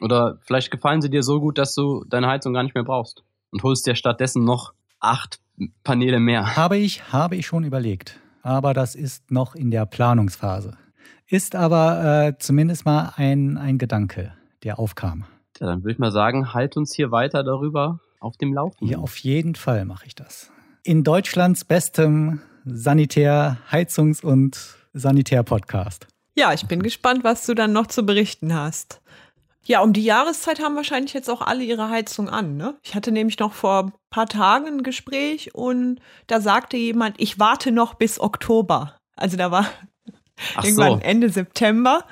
Oder 0.00 0.38
vielleicht 0.42 0.70
gefallen 0.70 1.02
sie 1.02 1.10
dir 1.10 1.22
so 1.22 1.40
gut, 1.40 1.58
dass 1.58 1.74
du 1.74 2.04
deine 2.08 2.28
Heizung 2.28 2.52
gar 2.52 2.62
nicht 2.62 2.74
mehr 2.74 2.84
brauchst 2.84 3.22
und 3.50 3.62
holst 3.62 3.86
dir 3.86 3.94
stattdessen 3.94 4.44
noch 4.44 4.72
acht 4.98 5.40
Paneele 5.84 6.20
mehr. 6.20 6.56
Habe 6.56 6.78
ich, 6.78 7.12
habe 7.12 7.36
ich 7.36 7.46
schon 7.46 7.64
überlegt. 7.64 8.18
Aber 8.42 8.72
das 8.72 8.94
ist 8.94 9.30
noch 9.30 9.54
in 9.54 9.70
der 9.70 9.84
Planungsphase. 9.84 10.78
Ist 11.28 11.54
aber 11.54 12.26
äh, 12.28 12.38
zumindest 12.38 12.86
mal 12.86 13.12
ein, 13.16 13.58
ein 13.58 13.78
Gedanke, 13.78 14.32
der 14.64 14.78
aufkam. 14.78 15.24
Ja, 15.60 15.66
dann 15.66 15.82
würde 15.82 15.92
ich 15.92 15.98
mal 15.98 16.10
sagen, 16.10 16.54
halt 16.54 16.76
uns 16.76 16.94
hier 16.94 17.10
weiter 17.10 17.44
darüber 17.44 18.00
auf 18.18 18.36
dem 18.38 18.54
Laufenden. 18.54 18.88
Ja, 18.88 18.98
auf 18.98 19.16
jeden 19.18 19.54
Fall 19.54 19.84
mache 19.84 20.06
ich 20.06 20.14
das. 20.14 20.50
In 20.82 21.04
Deutschlands 21.04 21.64
bestem 21.64 22.40
Sanitär-, 22.64 23.58
Heizungs- 23.70 24.24
und 24.24 24.76
Sanitär-Podcast. 24.92 26.06
Ja, 26.34 26.52
ich 26.52 26.66
bin 26.66 26.82
gespannt, 26.82 27.24
was 27.24 27.44
du 27.46 27.54
dann 27.54 27.72
noch 27.72 27.86
zu 27.86 28.04
berichten 28.04 28.54
hast. 28.54 28.99
Ja, 29.64 29.80
um 29.82 29.92
die 29.92 30.04
Jahreszeit 30.04 30.60
haben 30.60 30.76
wahrscheinlich 30.76 31.12
jetzt 31.12 31.28
auch 31.28 31.42
alle 31.42 31.62
ihre 31.62 31.90
Heizung 31.90 32.28
an. 32.28 32.56
Ne? 32.56 32.76
Ich 32.82 32.94
hatte 32.94 33.12
nämlich 33.12 33.38
noch 33.38 33.52
vor 33.52 33.84
ein 33.84 33.92
paar 34.10 34.26
Tagen 34.26 34.66
ein 34.66 34.82
Gespräch 34.82 35.54
und 35.54 36.00
da 36.26 36.40
sagte 36.40 36.76
jemand, 36.76 37.20
ich 37.20 37.38
warte 37.38 37.70
noch 37.70 37.94
bis 37.94 38.18
Oktober. 38.20 38.96
Also 39.16 39.36
da 39.36 39.50
war 39.50 39.66
Ach 40.56 40.64
irgendwann 40.64 40.94
so. 40.94 40.98
Ende 41.00 41.28
September. 41.28 42.04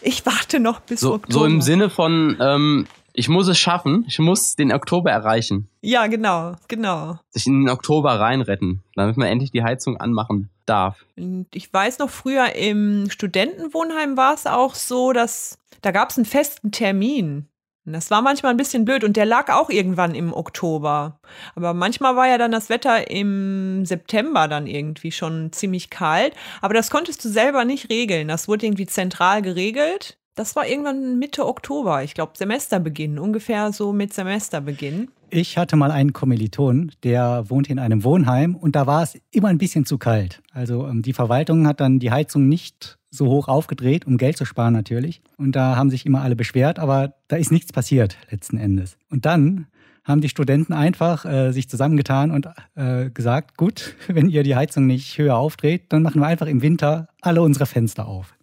Ich 0.00 0.26
warte 0.26 0.58
noch 0.58 0.80
bis 0.80 1.00
so, 1.00 1.14
Oktober. 1.14 1.32
So 1.32 1.44
im 1.44 1.62
Sinne 1.62 1.88
von, 1.88 2.36
ähm, 2.40 2.86
ich 3.12 3.28
muss 3.28 3.48
es 3.48 3.58
schaffen, 3.58 4.04
ich 4.08 4.18
muss 4.18 4.56
den 4.56 4.72
Oktober 4.72 5.10
erreichen. 5.10 5.68
Ja, 5.80 6.06
genau, 6.06 6.54
genau. 6.68 7.18
Sich 7.30 7.46
in 7.46 7.64
den 7.64 7.68
Oktober 7.68 8.18
reinretten, 8.18 8.82
damit 8.94 9.16
man 9.16 9.28
endlich 9.28 9.50
die 9.50 9.62
Heizung 9.62 9.96
anmachen 9.98 10.50
darf. 10.66 11.04
Und 11.16 11.46
ich 11.54 11.72
weiß 11.72 11.98
noch, 11.98 12.10
früher 12.10 12.54
im 12.54 13.10
Studentenwohnheim 13.10 14.16
war 14.16 14.34
es 14.34 14.46
auch 14.46 14.74
so, 14.74 15.12
dass 15.12 15.58
da 15.82 15.90
gab 15.90 16.10
es 16.10 16.16
einen 16.16 16.24
festen 16.24 16.70
Termin. 16.70 17.48
Und 17.84 17.94
das 17.94 18.12
war 18.12 18.22
manchmal 18.22 18.52
ein 18.52 18.56
bisschen 18.56 18.84
blöd 18.84 19.02
und 19.02 19.16
der 19.16 19.26
lag 19.26 19.52
auch 19.52 19.68
irgendwann 19.68 20.14
im 20.14 20.32
Oktober. 20.32 21.18
Aber 21.56 21.74
manchmal 21.74 22.14
war 22.14 22.28
ja 22.28 22.38
dann 22.38 22.52
das 22.52 22.68
Wetter 22.68 23.10
im 23.10 23.84
September 23.84 24.46
dann 24.46 24.68
irgendwie 24.68 25.10
schon 25.10 25.52
ziemlich 25.52 25.90
kalt. 25.90 26.34
Aber 26.60 26.74
das 26.74 26.90
konntest 26.90 27.24
du 27.24 27.28
selber 27.28 27.64
nicht 27.64 27.90
regeln. 27.90 28.28
Das 28.28 28.46
wurde 28.46 28.66
irgendwie 28.66 28.86
zentral 28.86 29.42
geregelt. 29.42 30.16
Das 30.34 30.56
war 30.56 30.66
irgendwann 30.66 31.18
Mitte 31.18 31.46
Oktober. 31.46 32.02
Ich 32.02 32.14
glaube, 32.14 32.32
Semesterbeginn, 32.34 33.18
ungefähr 33.18 33.70
so 33.72 33.92
mit 33.92 34.14
Semesterbeginn. 34.14 35.10
Ich 35.28 35.58
hatte 35.58 35.76
mal 35.76 35.90
einen 35.90 36.12
Kommiliton, 36.12 36.92
der 37.04 37.50
wohnt 37.50 37.68
in 37.68 37.78
einem 37.78 38.02
Wohnheim 38.04 38.54
und 38.54 38.74
da 38.74 38.86
war 38.86 39.02
es 39.02 39.18
immer 39.30 39.48
ein 39.48 39.58
bisschen 39.58 39.84
zu 39.84 39.98
kalt. 39.98 40.42
Also 40.52 40.86
ähm, 40.86 41.02
die 41.02 41.12
Verwaltung 41.12 41.66
hat 41.66 41.80
dann 41.80 41.98
die 41.98 42.10
Heizung 42.10 42.48
nicht 42.48 42.98
so 43.10 43.26
hoch 43.26 43.48
aufgedreht, 43.48 44.06
um 44.06 44.16
Geld 44.16 44.36
zu 44.38 44.46
sparen 44.46 44.72
natürlich. 44.72 45.20
Und 45.36 45.54
da 45.54 45.76
haben 45.76 45.90
sich 45.90 46.06
immer 46.06 46.22
alle 46.22 46.36
beschwert, 46.36 46.78
aber 46.78 47.14
da 47.28 47.36
ist 47.36 47.52
nichts 47.52 47.72
passiert 47.72 48.16
letzten 48.30 48.56
Endes. 48.56 48.96
Und 49.10 49.26
dann 49.26 49.66
haben 50.04 50.20
die 50.20 50.28
Studenten 50.28 50.72
einfach 50.72 51.24
äh, 51.24 51.52
sich 51.52 51.68
zusammengetan 51.68 52.30
und 52.30 52.48
äh, 52.74 53.10
gesagt, 53.10 53.56
gut, 53.56 53.96
wenn 54.08 54.28
ihr 54.28 54.42
die 54.42 54.56
Heizung 54.56 54.86
nicht 54.86 55.18
höher 55.18 55.36
aufdreht, 55.36 55.92
dann 55.92 56.02
machen 56.02 56.20
wir 56.20 56.26
einfach 56.26 56.46
im 56.46 56.62
Winter 56.62 57.08
alle 57.20 57.42
unsere 57.42 57.66
Fenster 57.66 58.06
auf. 58.06 58.34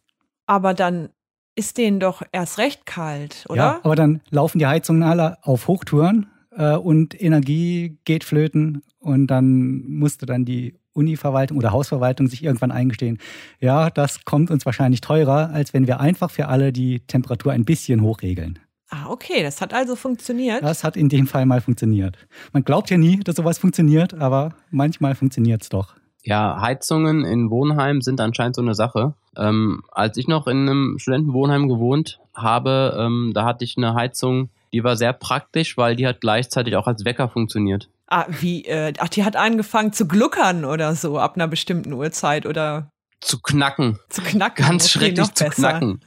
Aber 0.46 0.74
dann 0.74 1.10
ist 1.60 1.78
denen 1.78 2.00
doch 2.00 2.24
erst 2.32 2.58
recht 2.58 2.86
kalt, 2.86 3.46
oder? 3.50 3.58
Ja, 3.58 3.80
aber 3.84 3.98
dann 3.98 4.22
laufen 4.30 4.60
die 4.60 4.66
Heizungen 4.66 5.04
alle 5.04 5.38
auf 5.42 5.68
Hochtouren 5.68 6.28
äh, 6.56 6.76
und 6.76 7.22
Energie 7.22 7.98
geht 8.06 8.24
flöten 8.24 8.82
und 9.00 9.28
dann 9.28 9.84
musste 9.86 10.26
dann 10.26 10.46
die 10.46 10.76
Univerwaltung 10.94 11.58
oder 11.58 11.72
Hausverwaltung 11.72 12.28
sich 12.28 12.44
irgendwann 12.46 12.72
eingestehen, 12.72 13.20
ja, 13.60 13.90
das 13.90 14.24
kommt 14.24 14.52
uns 14.52 14.66
wahrscheinlich 14.66 15.02
teurer, 15.02 15.52
als 15.52 15.74
wenn 15.74 15.86
wir 15.86 16.00
einfach 16.00 16.32
für 16.32 16.48
alle 16.48 16.72
die 16.72 17.02
Temperatur 17.02 17.52
ein 17.52 17.66
bisschen 17.66 18.02
hochregeln. 18.02 18.60
Ah, 18.90 19.08
okay, 19.10 19.44
das 19.44 19.60
hat 19.60 19.74
also 19.74 19.96
funktioniert. 19.96 20.64
Das 20.64 20.84
hat 20.86 20.96
in 20.96 21.10
dem 21.10 21.28
Fall 21.28 21.46
mal 21.46 21.62
funktioniert. 21.62 22.18
Man 22.54 22.64
glaubt 22.64 22.90
ja 22.90 22.98
nie, 22.98 23.20
dass 23.20 23.36
sowas 23.36 23.60
funktioniert, 23.60 24.14
aber 24.14 24.56
manchmal 24.72 25.14
funktioniert 25.14 25.62
es 25.62 25.70
doch. 25.70 25.99
Ja, 26.24 26.60
Heizungen 26.62 27.24
in 27.24 27.50
Wohnheimen 27.50 28.02
sind 28.02 28.20
anscheinend 28.22 28.56
so 28.56 28.62
eine 28.62 28.76
Sache. 28.76 29.14
Ähm, 29.38 29.84
als 29.92 30.18
ich 30.18 30.28
noch 30.28 30.48
in 30.48 30.68
einem 30.70 31.00
Studentenwohnheim 31.00 31.70
gewohnt 31.70 32.20
habe, 32.34 32.96
ähm, 33.00 33.32
da 33.34 33.46
hatte 33.46 33.64
ich 33.64 33.78
eine 33.78 33.94
Heizung, 33.94 34.50
die 34.74 34.84
war 34.84 34.98
sehr 34.98 35.14
praktisch, 35.14 35.78
weil 35.78 35.96
die 35.96 36.06
hat 36.06 36.22
gleichzeitig 36.22 36.76
auch 36.76 36.88
als 36.88 37.06
Wecker 37.06 37.30
funktioniert. 37.30 37.90
Ah, 38.08 38.26
wie, 38.28 38.66
äh, 38.66 38.94
ach, 39.00 39.10
die 39.10 39.24
hat 39.24 39.36
angefangen 39.36 39.94
zu 39.94 40.08
gluckern 40.08 40.66
oder 40.66 40.96
so 40.96 41.18
ab 41.20 41.36
einer 41.36 41.48
bestimmten 41.48 41.94
Uhrzeit 41.94 42.46
oder 42.46 42.90
zu 43.22 43.40
knacken. 43.42 44.00
zu 44.10 44.22
knacken. 44.22 44.66
Ganz 44.66 44.86
Okay, 44.86 45.06
schrecklich 45.06 45.34
zu 45.34 45.46
besser. 45.46 45.70
knacken. 45.70 46.02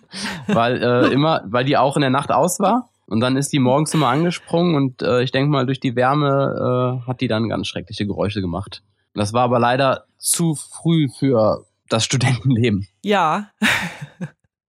Weil 0.46 0.83
äh, 0.83 1.09
immer, 1.12 1.42
weil 1.46 1.64
die 1.64 1.77
auch 1.77 1.96
in 1.96 2.01
der 2.03 2.11
Nacht 2.11 2.31
aus 2.33 2.59
war. 2.61 2.88
Und 3.07 3.20
dann 3.20 3.37
ist 3.37 3.53
die 3.53 3.59
morgens 3.59 3.92
immer 3.94 4.09
angesprungen 4.09 4.75
und 4.75 5.03
äh, 5.03 5.22
ich 5.22 5.33
denke 5.33 5.51
mal, 5.51 5.66
durch 5.66 5.81
die 5.81 5.96
Wärme 5.96 7.01
äh, 7.05 7.07
hat 7.07 7.20
die 7.20 7.29
dann 7.29 7.48
ganz 7.48 7.66
schreckliche 7.66 8.07
Geräusche 8.07 8.40
gemacht. 8.40 8.83
Das 9.14 9.33
war 9.33 9.42
aber 9.42 9.59
leider 9.59 10.07
zu 10.18 10.55
früh 10.55 11.09
für 11.09 11.64
das 11.88 12.05
Studentenleben. 12.05 12.88
Ja. 13.03 13.51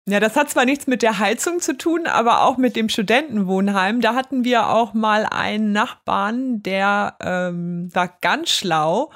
Ja, 0.07 0.19
das 0.19 0.35
hat 0.35 0.51
zwar 0.51 0.65
nichts 0.65 0.85
mit 0.85 1.01
der 1.01 1.17
Heizung 1.17 1.59
zu 1.61 1.75
tun, 1.75 2.05
aber 2.05 2.43
auch 2.43 2.57
mit 2.57 2.75
dem 2.75 2.89
Studentenwohnheim. 2.89 4.01
Da 4.01 4.13
hatten 4.13 4.43
wir 4.43 4.69
auch 4.69 4.93
mal 4.93 5.25
einen 5.25 5.71
Nachbarn, 5.71 6.61
der 6.61 7.15
ähm, 7.19 7.89
war 7.91 8.15
ganz 8.21 8.51
schlau 8.51 9.09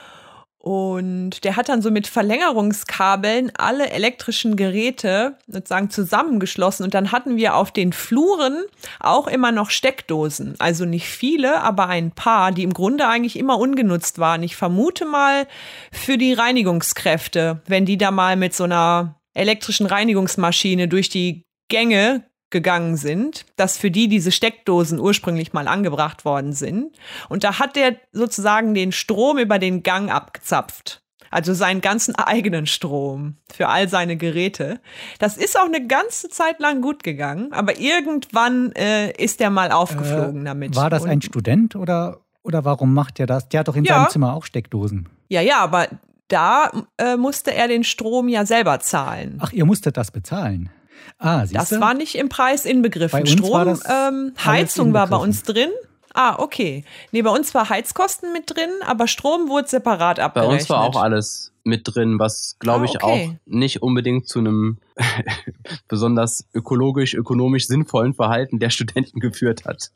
und 0.70 1.46
der 1.46 1.56
hat 1.56 1.68
dann 1.68 1.82
so 1.82 1.90
mit 1.90 2.06
Verlängerungskabeln 2.06 3.52
alle 3.58 3.90
elektrischen 3.90 4.56
Geräte 4.56 5.36
sozusagen 5.48 5.90
zusammengeschlossen 5.90 6.84
und 6.84 6.94
dann 6.94 7.12
hatten 7.12 7.38
wir 7.38 7.56
auf 7.56 7.72
den 7.72 7.92
Fluren 7.92 8.66
auch 9.00 9.26
immer 9.26 9.52
noch 9.52 9.72
Steckdosen. 9.72 10.54
Also 10.60 10.86
nicht 10.86 11.08
viele, 11.08 11.64
aber 11.64 11.88
ein 11.88 12.12
paar, 12.12 12.52
die 12.52 12.62
im 12.62 12.74
Grunde 12.74 13.08
eigentlich 13.08 13.40
immer 13.40 13.58
ungenutzt 13.58 14.20
waren. 14.20 14.44
Ich 14.44 14.56
vermute 14.56 15.06
mal 15.06 15.48
für 15.92 16.20
die 16.20 16.34
Reinigungskräfte, 16.34 17.64
wenn 17.66 17.88
die 17.88 17.98
da 17.98 18.12
mal 18.12 18.36
mit 18.36 18.54
so 18.54 18.66
einer 18.66 19.16
elektrischen 19.34 19.88
Reinigungsmaschine 19.88 20.88
durch 20.88 21.10
die 21.10 21.46
Gänge 21.70 22.30
gegangen 22.52 22.98
sind, 22.98 23.46
dass 23.56 23.78
für 23.78 23.92
die 23.92 24.08
diese 24.08 24.32
Steckdosen 24.32 25.00
ursprünglich 25.00 25.54
mal 25.54 25.68
angebracht 25.68 26.26
worden 26.26 26.54
sind. 26.54 26.98
Und 27.30 27.44
da 27.44 27.60
hat 27.60 27.76
der 27.76 27.96
sozusagen 28.12 28.74
den 28.74 28.92
Strom 28.92 29.38
über 29.38 29.60
den 29.60 29.84
Gang 29.84 30.12
abgezapft. 30.12 31.02
Also 31.32 31.54
seinen 31.54 31.82
ganzen 31.82 32.16
eigenen 32.18 32.66
Strom 32.66 33.36
für 33.54 33.68
all 33.68 33.88
seine 33.88 34.18
Geräte. 34.18 34.80
Das 35.20 35.38
ist 35.38 35.60
auch 35.60 35.66
eine 35.66 35.86
ganze 35.86 36.30
Zeit 36.30 36.60
lang 36.60 36.82
gut 36.82 37.04
gegangen, 37.04 37.54
aber 37.54 37.80
irgendwann 37.80 38.72
äh, 38.72 39.12
ist 39.12 39.40
der 39.40 39.52
mal 39.52 39.72
aufgeflogen 39.72 40.42
Äh, 40.42 40.46
damit. 40.46 40.76
War 40.76 40.90
das 40.90 41.04
Und- 41.04 41.10
ein 41.10 41.22
Student 41.22 41.76
oder, 41.76 42.22
oder 42.42 42.66
warum 42.66 42.96
macht 42.96 43.20
er 43.20 43.28
das? 43.28 43.48
Der 43.50 43.60
hat 43.60 43.68
doch 43.68 43.76
in 43.76 43.84
Ja. 43.84 43.96
seinem 44.00 44.10
Zimmer 44.10 44.34
auch 44.34 44.44
Steckdosen. 44.46 45.08
Ja, 45.28 45.42
ja, 45.42 45.60
aber 45.60 45.88
da 46.30 46.72
äh, 46.98 47.16
musste 47.16 47.54
er 47.54 47.68
den 47.68 47.84
Strom 47.84 48.28
ja 48.28 48.46
selber 48.48 48.80
zahlen. 48.80 49.38
Ach, 49.40 49.52
ihr 49.52 49.66
musstet 49.66 49.98
das 49.98 50.10
bezahlen. 50.10 50.72
Ah, 51.18 51.42
siehst 51.46 51.56
Das 51.56 51.70
du? 51.70 51.80
war 51.82 51.94
nicht 51.94 52.16
im 52.16 52.30
Preis 52.30 52.66
inbegriffen. 52.66 53.20
Bei 53.24 53.26
Strom, 53.30 53.52
war 53.52 53.66
das 53.66 53.82
ähm, 53.86 54.34
Heizung 54.44 54.94
war 54.94 55.08
bei 55.08 55.18
uns 55.18 55.44
drin. 55.44 55.70
Ah, 56.14 56.36
okay. 56.40 56.84
Nee, 57.12 57.22
bei 57.22 57.30
uns 57.30 57.54
war 57.54 57.70
Heizkosten 57.70 58.34
mit 58.34 58.44
drin, 58.48 58.70
aber 58.86 59.08
Strom 59.08 59.48
wurde 59.50 59.68
separat 59.68 60.18
Bei 60.18 60.24
abgerechnet. 60.24 60.62
uns 60.62 60.70
war 60.70 60.82
auch 60.82 60.96
alles 61.02 61.52
mit 61.64 61.82
drin, 61.86 62.18
was 62.20 62.56
glaube 62.60 62.86
Ah, 62.86 62.86
ich 62.86 63.04
okay. 63.04 63.30
auch 63.30 63.36
nicht 63.46 63.82
unbedingt 63.84 64.28
zu 64.28 64.40
einem 64.40 64.78
besonders 65.88 66.46
ökologisch, 66.54 67.14
ökonomisch 67.14 67.68
sinnvollen 67.68 68.14
Verhalten 68.14 68.60
der 68.60 68.70
Studenten 68.70 69.20
geführt 69.20 69.66
hat. 69.66 69.92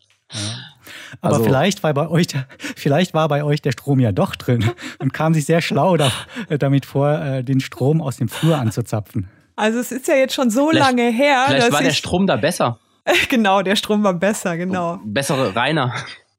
Aber 1.21 1.35
Also- 1.35 1.43
vielleicht 1.45 1.83
war 1.83 1.93
bei 1.93 2.07
euch, 2.09 2.27
der, 2.27 2.47
vielleicht 2.57 3.13
war 3.13 3.27
bei 3.27 3.43
euch 3.43 3.61
der 3.61 3.71
Strom 3.71 3.99
ja 3.99 4.11
doch 4.11 4.35
drin 4.35 4.71
und 4.99 5.13
kam 5.13 5.33
sich 5.33 5.45
sehr 5.45 5.61
schlau 5.61 5.97
da, 5.97 6.11
damit 6.59 6.85
vor, 6.85 7.09
äh, 7.11 7.43
den 7.43 7.59
Strom 7.59 8.01
aus 8.01 8.17
dem 8.17 8.27
Flur 8.29 8.57
anzuzapfen. 8.57 9.29
Also 9.55 9.79
es 9.79 9.91
ist 9.91 10.07
ja 10.07 10.15
jetzt 10.15 10.33
schon 10.33 10.49
so 10.49 10.69
Vielleicht- 10.69 10.85
lange 10.85 11.09
her, 11.11 11.43
Vielleicht 11.47 11.71
war 11.71 11.81
der 11.81 11.91
Strom 11.91 12.27
da 12.27 12.35
besser. 12.35 12.79
genau, 13.29 13.61
der 13.61 13.75
Strom 13.75 14.03
war 14.03 14.13
besser, 14.13 14.57
genau. 14.57 14.99
Bessere 15.03 15.55
Reiner. 15.55 15.93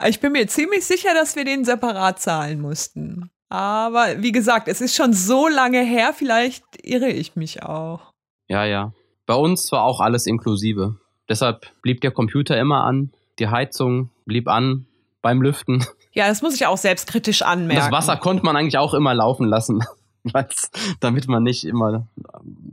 Ich 0.07 0.21
bin 0.21 0.33
mir 0.33 0.47
ziemlich 0.49 0.85
sicher, 0.85 1.15
dass 1.15 1.37
wir 1.37 1.45
den 1.45 1.65
separat 1.65 2.21
zahlen 2.21 2.61
mussten. 2.61 3.31
Aber 3.49 4.21
wie 4.23 4.33
gesagt, 4.33 4.67
es 4.69 4.81
ist 4.81 4.97
schon 4.97 5.13
so 5.13 5.47
lange 5.49 5.81
her, 5.83 6.13
vielleicht 6.15 6.65
irre 6.83 7.09
ich 7.09 7.37
mich 7.37 7.63
auch. 7.63 8.01
Ja, 8.49 8.65
ja. 8.65 8.93
Bei 9.27 9.35
uns 9.35 9.71
war 9.73 9.85
auch 9.85 10.01
alles 10.01 10.27
inklusive. 10.27 10.97
Deshalb 11.29 11.67
blieb 11.83 12.01
der 12.01 12.11
Computer 12.11 12.59
immer 12.59 12.85
an, 12.85 13.13
die 13.39 13.49
Heizung 13.49 14.11
blieb 14.27 14.49
an 14.49 14.87
beim 15.23 15.41
Lüften. 15.41 15.85
Ja, 16.13 16.29
das 16.29 16.43
muss 16.43 16.55
ich 16.55 16.67
auch 16.67 16.77
selbstkritisch 16.77 17.43
Und 17.43 17.49
anmerken. 17.49 17.81
das 17.83 17.91
Wasser 17.93 18.17
konnte 18.17 18.45
man 18.45 18.57
eigentlich 18.57 18.79
auch 18.79 18.93
immer 18.95 19.15
laufen 19.15 19.47
lassen, 19.47 19.83
damit 21.01 21.29
man 21.29 21.43
nicht 21.43 21.65
immer, 21.65 22.07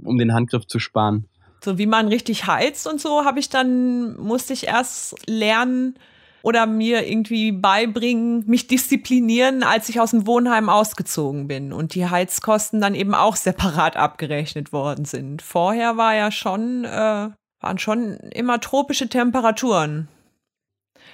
um 0.03 0.17
den 0.17 0.33
Handgriff 0.33 0.65
zu 0.67 0.79
sparen. 0.79 1.25
so 1.63 1.77
wie 1.77 1.85
man 1.85 2.07
richtig 2.07 2.47
heizt 2.47 2.87
und 2.87 2.99
so, 2.99 3.25
habe 3.25 3.39
ich 3.39 3.49
dann, 3.49 4.17
musste 4.17 4.53
ich 4.53 4.67
erst 4.67 5.15
lernen 5.27 5.95
oder 6.43 6.65
mir 6.65 7.07
irgendwie 7.07 7.51
beibringen, 7.51 8.43
mich 8.47 8.67
disziplinieren, 8.67 9.63
als 9.63 9.89
ich 9.89 9.99
aus 9.99 10.11
dem 10.11 10.25
Wohnheim 10.25 10.69
ausgezogen 10.69 11.47
bin 11.47 11.71
und 11.71 11.93
die 11.93 12.07
Heizkosten 12.07 12.81
dann 12.81 12.95
eben 12.95 13.13
auch 13.13 13.35
separat 13.35 13.95
abgerechnet 13.95 14.73
worden 14.73 15.05
sind. 15.05 15.41
Vorher 15.41 15.97
war 15.97 16.15
ja 16.15 16.31
schon, 16.31 16.83
äh, 16.85 17.29
waren 17.59 17.77
schon 17.77 18.15
immer 18.31 18.59
tropische 18.59 19.07
Temperaturen. 19.07 20.07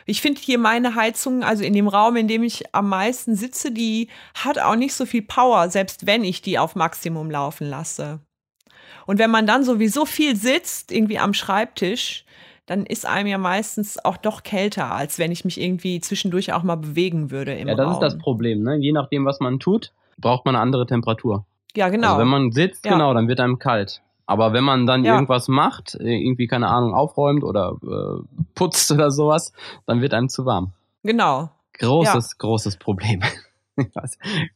Ich 0.10 0.22
finde 0.22 0.40
hier 0.42 0.58
meine 0.58 0.96
Heizung, 0.96 1.44
also 1.44 1.64
in 1.64 1.74
dem 1.74 1.88
Raum, 1.90 2.16
in 2.16 2.28
dem 2.30 2.42
ich 2.42 2.74
am 2.74 2.88
meisten 2.90 3.36
sitze, 3.36 3.72
die 3.72 4.08
hat 4.34 4.58
auch 4.58 4.76
nicht 4.78 4.94
so 4.94 5.06
viel 5.06 5.22
Power, 5.22 5.70
selbst 5.70 6.08
wenn 6.08 6.24
ich 6.24 6.42
die 6.42 6.58
auf 6.58 6.76
Maximum 6.76 7.30
laufen 7.30 7.70
lasse. 7.70 8.20
Und 9.06 9.20
wenn 9.20 9.30
man 9.30 9.46
dann 9.46 9.64
sowieso 9.66 10.06
viel 10.06 10.36
sitzt, 10.38 10.92
irgendwie 10.94 11.20
am 11.20 11.34
Schreibtisch, 11.34 12.24
dann 12.68 12.86
ist 12.86 13.06
einem 13.06 13.28
ja 13.28 13.38
meistens 13.38 14.04
auch 14.04 14.18
doch 14.18 14.44
kälter, 14.44 14.92
als 14.94 15.20
wenn 15.20 15.32
ich 15.32 15.44
mich 15.46 15.60
irgendwie 15.60 16.00
zwischendurch 16.00 16.54
auch 16.54 16.64
mal 16.64 16.76
bewegen 16.76 17.30
würde 17.32 17.54
im 17.54 17.68
Ja, 17.68 17.76
das 17.76 17.86
Raum. 17.86 17.94
ist 17.94 18.00
das 18.00 18.18
Problem. 18.18 18.64
Ne? 18.64 18.76
Je 18.78 18.94
nachdem, 18.94 19.26
was 19.26 19.40
man 19.42 19.60
tut, 19.60 19.94
braucht 20.18 20.46
man 20.46 20.56
eine 20.56 20.62
andere 20.62 20.86
Temperatur. 20.86 21.46
Ja, 21.76 21.90
genau. 21.90 22.08
Also 22.08 22.20
wenn 22.22 22.28
man 22.28 22.52
sitzt, 22.52 22.86
Ja. 22.86 22.94
genau, 22.94 23.14
dann 23.14 23.28
wird 23.28 23.40
einem 23.42 23.60
kalt. 23.60 24.02
Aber 24.28 24.54
wenn 24.54 24.64
man 24.64 24.86
dann 24.86 25.04
Ja. 25.04 25.14
irgendwas 25.16 25.48
macht, 25.48 25.96
äh, 25.96 26.04
irgendwie, 26.24 26.46
keine 26.48 26.68
Ahnung, 26.68 26.94
aufräumt 26.94 27.44
oder 27.44 27.78
äh, 27.82 28.44
putzt 28.54 28.92
oder 28.92 29.10
sowas, 29.10 29.54
dann 29.88 30.02
wird 30.02 30.14
einem 30.14 30.30
zu 30.30 30.46
warm. 30.46 30.74
genau. 31.04 31.50
Großes, 31.80 32.38
großes 32.40 32.78
Problem. 32.78 33.22
da 33.78 34.02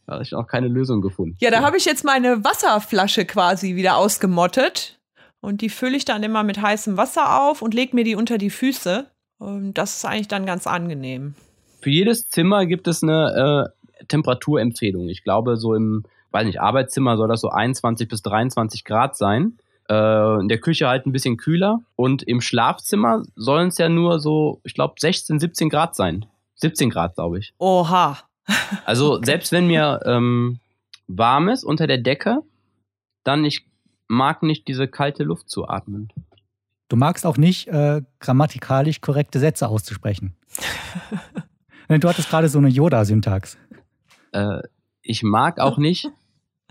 habe 0.08 0.24
ich 0.24 0.34
auch 0.34 0.48
keine 0.48 0.68
Lösung 0.68 1.02
gefunden. 1.02 1.38
Ja, 1.40 1.52
da 1.52 1.62
habe 1.62 1.78
ich 1.78 1.86
jetzt 1.86 2.04
meine 2.04 2.44
Wasserflasche 2.44 3.26
quasi 3.26 3.76
wieder 3.76 3.98
ausgemottet 3.98 5.00
Und 5.40 5.62
die 5.62 5.70
fülle 5.70 5.98
ich 5.98 6.06
dann 6.06 6.24
immer 6.24 6.42
mit 6.44 6.60
heißem 6.62 6.98
Wasser 6.98 7.42
auf 7.44 7.62
und 7.62 7.74
lege 7.76 7.96
mir 7.96 8.04
die 8.04 8.16
unter 8.16 8.38
die 8.40 8.50
Füße. 8.50 9.06
Und 9.38 9.74
das 9.76 9.98
ist 9.98 10.06
eigentlich 10.06 10.28
dann 10.30 10.46
ganz 10.48 10.66
angenehm. 10.68 11.36
Für 11.82 11.90
jedes 11.92 12.28
Zimmer 12.30 12.66
gibt 12.66 12.88
es 12.88 13.02
eine 13.04 13.70
äh, 14.00 14.06
Temperaturempfehlung. 14.08 15.08
Ich 15.10 15.24
glaube, 15.24 15.58
so 15.58 15.74
im, 15.76 16.04
weiß 16.32 16.46
nicht, 16.46 16.62
Arbeitszimmer 16.62 17.18
soll 17.18 17.28
das 17.28 17.42
so 17.42 17.50
21 17.50 18.08
bis 18.08 18.22
23 18.22 18.84
Grad 18.84 19.16
sein. 19.16 19.58
Äh, 19.90 20.40
in 20.40 20.48
der 20.48 20.60
Küche 20.60 20.88
halt 20.88 21.06
ein 21.06 21.12
bisschen 21.12 21.38
kühler. 21.38 21.82
Und 21.96 22.24
im 22.24 22.42
Schlafzimmer 22.42 23.24
sollen 23.36 23.70
es 23.70 23.78
ja 23.78 23.90
nur 23.90 24.20
so, 24.20 24.62
ich 24.64 24.74
glaube, 24.74 24.96
16, 24.98 25.40
17 25.40 25.70
Grad 25.70 25.96
sein. 25.96 26.26
17 26.56 26.90
Grad, 26.90 27.16
glaube 27.16 27.40
ich. 27.40 27.54
Oha. 27.58 28.18
Also 28.86 29.22
selbst 29.24 29.52
wenn 29.52 29.68
mir 29.68 30.02
ähm, 30.06 30.60
warm 31.08 31.48
ist 31.48 31.64
unter 31.64 31.88
der 31.88 32.00
Decke, 32.00 32.40
dann 33.24 33.46
ich 33.46 33.66
mag 34.08 34.44
nicht 34.44 34.68
diese 34.68 34.88
kalte 34.88 35.24
Luft 35.24 35.50
zu 35.50 35.70
atmen. 35.70 36.12
Du 36.90 36.98
magst 36.98 37.26
auch 37.26 37.38
nicht 37.38 37.68
äh, 37.70 38.02
grammatikalisch 38.20 39.00
korrekte 39.00 39.40
Sätze 39.40 39.70
auszusprechen. 39.70 40.36
du 41.88 42.10
hattest 42.10 42.30
gerade 42.30 42.50
so 42.50 42.58
eine 42.58 42.68
Yoda-Syntax. 42.68 43.58
Äh, 44.34 44.62
ich 45.02 45.24
mag 45.24 45.60
auch 45.60 45.78
nicht 45.78 46.10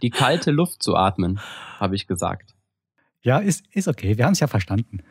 die 0.03 0.11
kalte 0.11 0.51
Luft 0.51 0.83
zu 0.83 0.97
atmen, 0.97 1.41
habe 1.79 1.97
ich 1.97 2.07
gesagt. 2.07 2.55
Ja, 3.23 3.39
ist, 3.39 3.65
ist 3.73 3.89
okay. 3.89 4.17
Wir 4.17 4.25
haben 4.25 4.33
es 4.33 4.41
ja 4.41 4.47
verstanden. 4.47 5.03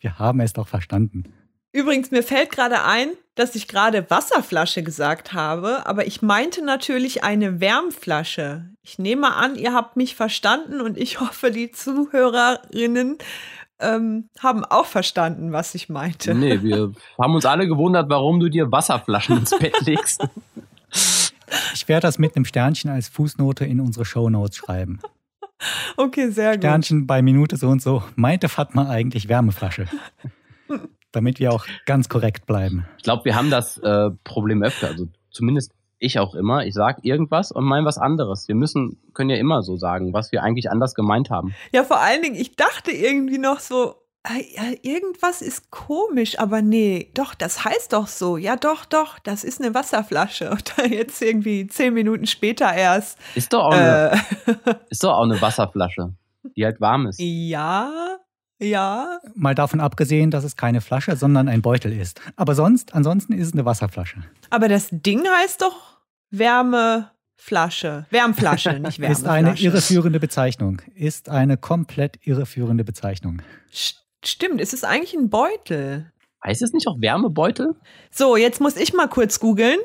Wir 0.00 0.18
haben 0.18 0.40
es 0.40 0.52
doch 0.52 0.68
verstanden. 0.68 1.32
Übrigens, 1.72 2.10
mir 2.10 2.22
fällt 2.22 2.50
gerade 2.50 2.82
ein, 2.82 3.10
dass 3.36 3.54
ich 3.54 3.68
gerade 3.68 4.10
Wasserflasche 4.10 4.82
gesagt 4.82 5.32
habe, 5.32 5.86
aber 5.86 6.06
ich 6.06 6.20
meinte 6.20 6.64
natürlich 6.64 7.22
eine 7.22 7.60
Wärmflasche. 7.60 8.70
Ich 8.82 8.98
nehme 8.98 9.34
an, 9.36 9.54
ihr 9.54 9.72
habt 9.72 9.96
mich 9.96 10.16
verstanden 10.16 10.80
und 10.80 10.98
ich 10.98 11.20
hoffe, 11.20 11.52
die 11.52 11.70
Zuhörerinnen 11.70 13.18
ähm, 13.78 14.28
haben 14.40 14.64
auch 14.64 14.86
verstanden, 14.86 15.52
was 15.52 15.74
ich 15.74 15.88
meinte. 15.88 16.34
Nee, 16.34 16.62
wir 16.62 16.92
haben 17.18 17.34
uns 17.34 17.46
alle 17.46 17.68
gewundert, 17.68 18.10
warum 18.10 18.40
du 18.40 18.48
dir 18.48 18.70
Wasserflaschen 18.70 19.38
ins 19.38 19.56
Bett 19.56 19.80
legst. 19.86 20.26
Ich 21.74 21.88
werde 21.88 22.06
das 22.06 22.18
mit 22.18 22.36
einem 22.36 22.44
Sternchen 22.44 22.90
als 22.90 23.08
Fußnote 23.08 23.64
in 23.64 23.80
unsere 23.80 24.04
Shownotes 24.04 24.56
schreiben. 24.56 25.00
Okay, 25.96 26.30
sehr 26.30 26.52
gut. 26.52 26.62
Sternchen 26.62 27.06
bei 27.06 27.20
Minute 27.20 27.56
so 27.56 27.68
und 27.68 27.82
so. 27.82 28.02
Meinte 28.16 28.48
Fatma 28.48 28.88
eigentlich 28.88 29.28
Wärmeflasche? 29.28 29.86
damit 31.12 31.40
wir 31.40 31.52
auch 31.52 31.66
ganz 31.86 32.08
korrekt 32.08 32.46
bleiben. 32.46 32.86
Ich 32.96 33.02
glaube, 33.02 33.24
wir 33.24 33.34
haben 33.34 33.50
das 33.50 33.78
äh, 33.78 34.10
Problem 34.24 34.62
öfter. 34.62 34.88
Also 34.88 35.08
zumindest 35.30 35.72
ich 35.98 36.18
auch 36.18 36.34
immer. 36.34 36.64
Ich 36.64 36.74
sage 36.74 37.00
irgendwas 37.02 37.52
und 37.52 37.64
meine 37.64 37.84
was 37.84 37.98
anderes. 37.98 38.48
Wir 38.48 38.54
müssen, 38.54 38.98
können 39.12 39.30
ja 39.30 39.36
immer 39.36 39.62
so 39.62 39.76
sagen, 39.76 40.12
was 40.12 40.32
wir 40.32 40.42
eigentlich 40.42 40.70
anders 40.70 40.94
gemeint 40.94 41.30
haben. 41.30 41.54
Ja, 41.72 41.84
vor 41.84 42.00
allen 42.00 42.22
Dingen, 42.22 42.36
ich 42.36 42.56
dachte 42.56 42.90
irgendwie 42.90 43.38
noch 43.38 43.60
so, 43.60 43.96
irgendwas 44.82 45.40
ist 45.40 45.70
komisch, 45.70 46.38
aber 46.38 46.60
nee, 46.60 47.10
doch, 47.14 47.34
das 47.34 47.64
heißt 47.64 47.92
doch 47.92 48.06
so. 48.06 48.36
Ja, 48.36 48.56
doch, 48.56 48.84
doch, 48.84 49.18
das 49.18 49.44
ist 49.44 49.60
eine 49.60 49.74
Wasserflasche. 49.74 50.50
Und 50.52 50.74
dann 50.76 50.92
jetzt 50.92 51.22
irgendwie 51.22 51.66
zehn 51.66 51.94
Minuten 51.94 52.26
später 52.26 52.72
erst. 52.72 53.18
Ist 53.34 53.52
doch 53.52 53.64
auch, 53.64 53.72
eine, 53.72 54.12
äh, 54.46 54.74
ist 54.90 55.02
doch 55.02 55.14
auch 55.14 55.24
eine 55.24 55.40
Wasserflasche, 55.40 56.12
die 56.56 56.64
halt 56.64 56.80
warm 56.80 57.06
ist. 57.06 57.18
Ja, 57.20 58.18
ja. 58.58 59.18
Mal 59.34 59.54
davon 59.54 59.80
abgesehen, 59.80 60.30
dass 60.30 60.44
es 60.44 60.54
keine 60.56 60.82
Flasche, 60.82 61.16
sondern 61.16 61.48
ein 61.48 61.62
Beutel 61.62 61.98
ist. 61.98 62.20
Aber 62.36 62.54
sonst, 62.54 62.94
ansonsten 62.94 63.32
ist 63.32 63.48
es 63.48 63.52
eine 63.54 63.64
Wasserflasche. 63.64 64.22
Aber 64.50 64.68
das 64.68 64.88
Ding 64.90 65.26
heißt 65.26 65.62
doch 65.62 65.98
Wärmeflasche. 66.30 68.06
Wärmflasche, 68.10 68.72
nicht 68.80 69.00
Wärmeflasche. 69.00 69.12
ist 69.12 69.26
eine 69.26 69.58
irreführende 69.58 70.20
Bezeichnung. 70.20 70.82
Ist 70.94 71.30
eine 71.30 71.56
komplett 71.56 72.18
irreführende 72.26 72.84
Bezeichnung. 72.84 73.40
Stimmt, 74.24 74.60
es 74.60 74.72
ist 74.72 74.84
eigentlich 74.84 75.14
ein 75.14 75.30
Beutel. 75.30 76.12
Heißt 76.44 76.62
es 76.62 76.72
nicht 76.72 76.86
auch 76.88 77.00
Wärmebeutel? 77.00 77.74
So, 78.10 78.36
jetzt 78.36 78.60
muss 78.60 78.76
ich 78.76 78.92
mal 78.92 79.08
kurz 79.08 79.40
googeln. 79.40 79.78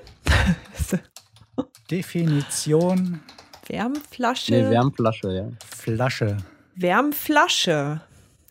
Definition. 1.91 3.21
Wärmflasche. 3.67 4.51
Nee, 4.53 4.69
Wärmflasche, 4.69 5.31
ja. 5.31 5.49
Flasche. 5.65 6.37
Wärmflasche. 6.75 8.01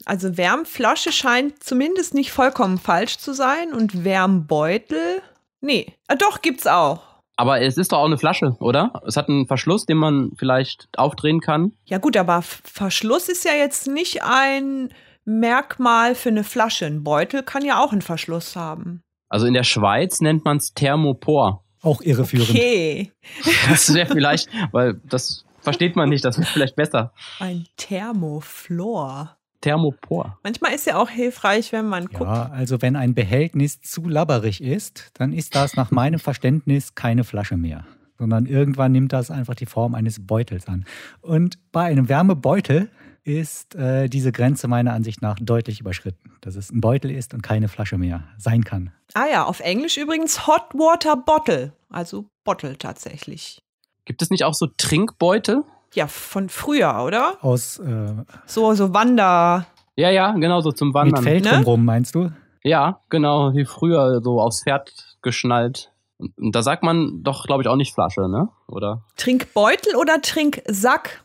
Also 0.06 0.36
Wärmflasche 0.36 1.12
scheint 1.12 1.62
zumindest 1.62 2.14
nicht 2.14 2.30
vollkommen 2.30 2.78
falsch 2.78 3.18
zu 3.18 3.32
sein 3.32 3.72
und 3.72 4.04
Wärmbeutel, 4.04 5.22
nee, 5.60 5.94
ah, 6.08 6.14
doch 6.14 6.42
gibt's 6.42 6.66
auch. 6.66 7.02
Aber 7.36 7.60
es 7.60 7.78
ist 7.78 7.92
doch 7.92 7.98
auch 7.98 8.04
eine 8.04 8.18
Flasche, 8.18 8.56
oder? 8.60 9.02
Es 9.06 9.16
hat 9.16 9.28
einen 9.28 9.46
Verschluss, 9.46 9.86
den 9.86 9.96
man 9.96 10.30
vielleicht 10.36 10.88
aufdrehen 10.96 11.40
kann. 11.40 11.72
Ja 11.84 11.98
gut, 11.98 12.16
aber 12.16 12.42
Verschluss 12.42 13.28
ist 13.28 13.44
ja 13.44 13.52
jetzt 13.54 13.88
nicht 13.88 14.22
ein 14.22 14.90
Merkmal 15.24 16.14
für 16.14 16.28
eine 16.28 16.44
Flasche. 16.44 16.86
Ein 16.86 17.02
Beutel 17.02 17.42
kann 17.42 17.64
ja 17.64 17.82
auch 17.82 17.92
einen 17.92 18.02
Verschluss 18.02 18.56
haben. 18.56 19.02
Also 19.28 19.46
in 19.46 19.54
der 19.54 19.64
Schweiz 19.64 20.20
nennt 20.20 20.44
man 20.44 20.58
es 20.58 20.74
Thermopor. 20.74 21.64
Auch 21.82 22.00
irreführend. 22.00 22.50
Okay. 22.50 23.12
Das 23.68 23.92
wäre 23.92 24.12
vielleicht, 24.12 24.48
weil 24.72 25.00
das 25.04 25.44
versteht 25.60 25.96
man 25.96 26.08
nicht, 26.08 26.24
das 26.24 26.38
wäre 26.38 26.48
vielleicht 26.48 26.76
besser. 26.76 27.12
Ein 27.40 27.66
Thermoflor. 27.76 29.36
Thermopor. 29.60 30.38
Manchmal 30.42 30.74
ist 30.74 30.86
ja 30.86 30.96
auch 30.96 31.08
hilfreich, 31.08 31.72
wenn 31.72 31.86
man 31.86 32.08
ja, 32.12 32.18
guckt. 32.18 32.30
also 32.30 32.82
wenn 32.82 32.96
ein 32.96 33.14
Behältnis 33.14 33.80
zu 33.80 34.06
labberig 34.06 34.62
ist, 34.62 35.10
dann 35.14 35.32
ist 35.32 35.54
das 35.54 35.74
nach 35.74 35.90
meinem 35.90 36.20
Verständnis 36.20 36.94
keine 36.94 37.24
Flasche 37.24 37.56
mehr, 37.56 37.86
sondern 38.18 38.44
irgendwann 38.44 38.92
nimmt 38.92 39.14
das 39.14 39.30
einfach 39.30 39.54
die 39.54 39.64
Form 39.64 39.94
eines 39.94 40.26
Beutels 40.26 40.68
an. 40.68 40.84
Und 41.22 41.58
bei 41.72 41.84
einem 41.84 42.10
Wärmebeutel 42.10 42.90
ist 43.24 43.74
äh, 43.74 44.08
diese 44.08 44.32
Grenze 44.32 44.68
meiner 44.68 44.92
Ansicht 44.92 45.22
nach 45.22 45.36
deutlich 45.40 45.80
überschritten, 45.80 46.32
dass 46.42 46.56
es 46.56 46.70
ein 46.70 46.80
Beutel 46.80 47.10
ist 47.10 47.34
und 47.34 47.42
keine 47.42 47.68
Flasche 47.68 47.98
mehr 47.98 48.24
sein 48.36 48.64
kann. 48.64 48.92
Ah 49.14 49.26
ja, 49.30 49.44
auf 49.44 49.60
Englisch 49.60 49.96
übrigens 49.96 50.46
Hot 50.46 50.74
Water 50.74 51.16
Bottle, 51.16 51.72
also 51.88 52.26
Bottle 52.44 52.76
tatsächlich. 52.76 53.62
Gibt 54.04 54.20
es 54.20 54.30
nicht 54.30 54.44
auch 54.44 54.54
so 54.54 54.66
Trinkbeutel? 54.76 55.64
Ja, 55.94 56.06
von 56.06 56.48
früher, 56.48 57.02
oder? 57.04 57.38
Aus 57.40 57.78
äh, 57.78 58.14
so 58.46 58.74
so 58.74 58.92
Wander. 58.92 59.66
Ja, 59.96 60.10
ja, 60.10 60.32
genau 60.32 60.60
so 60.60 60.72
zum 60.72 60.92
Wandern. 60.92 61.24
Mit 61.24 61.30
Feld 61.30 61.44
ne? 61.44 61.64
rum, 61.64 61.84
meinst 61.84 62.14
du? 62.14 62.30
Ja, 62.62 63.00
genau, 63.08 63.54
wie 63.54 63.64
früher 63.64 64.20
so 64.22 64.40
aufs 64.40 64.64
Pferd 64.64 65.16
geschnallt. 65.22 65.92
Und 66.18 66.54
da 66.54 66.62
sagt 66.62 66.82
man 66.82 67.22
doch, 67.22 67.46
glaube 67.46 67.62
ich, 67.62 67.68
auch 67.68 67.76
nicht 67.76 67.94
Flasche, 67.94 68.28
ne? 68.28 68.48
Oder? 68.66 69.04
Trinkbeutel 69.16 69.96
oder 69.96 70.20
Trinksack? 70.20 71.23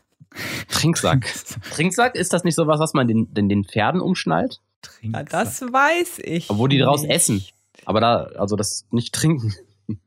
Trinksack. 0.68 1.26
Trinksack, 1.72 2.14
ist 2.14 2.32
das 2.32 2.44
nicht 2.44 2.54
so 2.54 2.66
was, 2.66 2.80
was 2.80 2.94
man 2.94 3.08
den, 3.08 3.32
den, 3.32 3.48
den 3.48 3.64
Pferden 3.64 4.00
umschnallt? 4.00 4.60
Ja, 5.02 5.22
das 5.22 5.60
weiß 5.60 6.20
ich. 6.24 6.48
Wo 6.48 6.66
die 6.66 6.78
daraus 6.78 7.04
essen. 7.04 7.44
Aber 7.84 8.00
da, 8.00 8.24
also 8.36 8.56
das 8.56 8.86
nicht 8.90 9.14
trinken. 9.14 9.54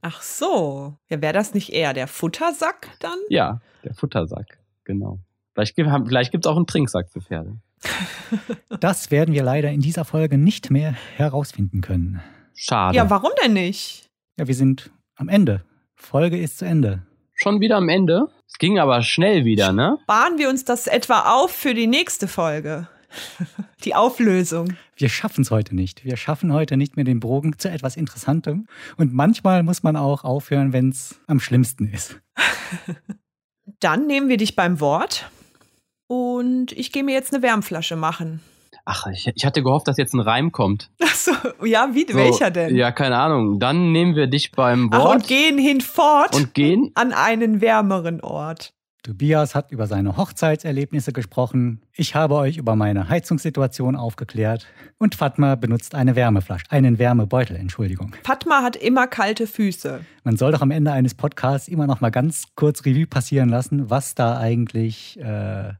Ach 0.01 0.21
so. 0.21 0.97
Ja, 1.09 1.21
wäre 1.21 1.33
das 1.33 1.53
nicht 1.53 1.71
eher 1.71 1.93
der 1.93 2.07
Futtersack 2.07 2.89
dann? 2.99 3.17
Ja, 3.29 3.62
der 3.83 3.93
Futtersack, 3.93 4.59
genau. 4.83 5.19
Vielleicht, 5.53 5.75
vielleicht 5.75 6.31
gibt 6.31 6.45
es 6.45 6.51
auch 6.51 6.55
einen 6.55 6.67
Trinksack 6.67 7.09
für 7.09 7.21
Pferde. 7.21 7.57
Das 8.79 9.12
werden 9.12 9.33
wir 9.33 9.43
leider 9.43 9.71
in 9.71 9.81
dieser 9.81 10.03
Folge 10.03 10.38
nicht 10.38 10.71
mehr 10.71 10.95
herausfinden 11.15 11.81
können. 11.81 12.21
Schade. 12.55 12.97
Ja, 12.97 13.09
warum 13.09 13.31
denn 13.43 13.53
nicht? 13.53 14.09
Ja, 14.38 14.47
wir 14.47 14.55
sind 14.55 14.91
am 15.15 15.29
Ende. 15.29 15.63
Folge 15.95 16.38
ist 16.38 16.57
zu 16.57 16.65
Ende. 16.65 17.05
Schon 17.33 17.62
wieder 17.62 17.77
am 17.77 17.89
Ende? 17.89 18.27
Es 18.54 18.60
ging 18.60 18.78
aber 18.78 19.02
schnell 19.02 19.46
wieder, 19.46 19.74
ne? 19.74 19.98
Sparen 20.04 20.38
wir 20.38 20.48
uns 20.48 20.63
das 20.63 20.86
etwa 20.86 21.22
auf 21.34 21.50
für 21.50 21.74
die 21.74 21.88
nächste 21.88 22.28
Folge? 22.28 22.88
Die 23.84 23.96
Auflösung. 23.96 24.76
Wir 24.96 25.10
schaffen 25.10 25.42
es 25.42 25.50
heute 25.50 25.76
nicht. 25.76 26.06
Wir 26.06 26.18
schaffen 26.18 26.54
heute 26.54 26.78
nicht 26.78 26.96
mehr 26.96 27.04
den 27.04 27.20
Bogen 27.20 27.58
zu 27.58 27.70
etwas 27.70 27.98
Interessantem. 27.98 28.68
Und 28.96 29.12
manchmal 29.12 29.63
muss 29.63 29.82
man 29.82 29.96
auch 29.96 30.24
aufhören, 30.24 30.72
wenn 30.72 30.89
es 30.89 31.20
am 31.26 31.39
schlimmsten 31.39 31.92
ist. 31.92 32.20
Dann 33.80 34.06
nehmen 34.06 34.30
wir 34.30 34.38
dich 34.38 34.56
beim 34.56 34.80
Wort 34.80 35.32
und 36.06 36.74
ich 36.74 36.92
gehe 36.92 37.04
mir 37.04 37.16
jetzt 37.16 37.34
eine 37.34 37.42
Wärmflasche 37.42 37.96
machen. 37.96 38.39
Ach, 38.86 39.08
ich, 39.08 39.32
ich 39.34 39.46
hatte 39.46 39.63
gehofft, 39.63 39.88
dass 39.88 39.98
jetzt 39.98 40.13
ein 40.13 40.19
Reim 40.19 40.52
kommt. 40.52 40.89
Ach 41.02 41.15
so, 41.15 41.32
ja, 41.63 41.89
wie, 41.93 42.06
so, 42.10 42.17
welcher 42.17 42.52
denn? 42.52 42.76
Ja, 42.76 42.91
keine 42.91 43.17
Ahnung. 43.17 43.60
Dann 43.60 43.91
nehmen 43.91 44.15
wir 44.15 44.28
dich 44.28 44.52
beim 44.52 44.91
Wort. 44.91 45.02
Ach, 45.02 45.15
und 45.15 45.28
gehen 45.28 45.58
hinfort. 45.58 46.36
Und 46.36 46.54
gehen? 46.54 46.91
An 46.96 47.13
einen 47.13 47.62
wärmeren 47.62 48.19
Ort. 48.22 48.74
Tobias 49.04 49.54
hat 49.54 49.72
über 49.72 49.86
seine 49.86 50.15
Hochzeitserlebnisse 50.15 51.12
gesprochen. 51.12 51.82
Ich 51.91 52.15
habe 52.15 52.36
euch 52.36 52.56
über 52.56 52.78
meine 52.78 53.10
Heizungssituation 53.10 53.98
aufgeklärt. 53.98 54.65
Und 54.98 55.15
Fatma 55.15 55.56
benutzt 55.56 55.93
eine 55.93 56.15
Wärmeflasche, 56.15 56.65
einen 56.69 57.00
Wärmebeutel, 57.00 57.58
Entschuldigung. 57.58 58.15
Fatma 58.24 58.62
hat 58.63 58.78
immer 58.78 59.08
kalte 59.08 59.46
Füße. 59.46 60.00
Man 60.24 60.38
soll 60.38 60.54
doch 60.54 60.62
am 60.62 60.72
Ende 60.72 60.93
eines 60.93 61.15
Podcasts 61.15 61.67
immer 61.67 61.86
noch 61.86 62.00
mal 62.00 62.12
ganz 62.12 62.46
kurz 62.56 62.86
Revue 62.86 63.06
passieren 63.06 63.50
lassen, 63.50 63.89
was 63.89 64.15
da 64.15 64.38
eigentlich 64.38 65.19
äh, 65.19 65.24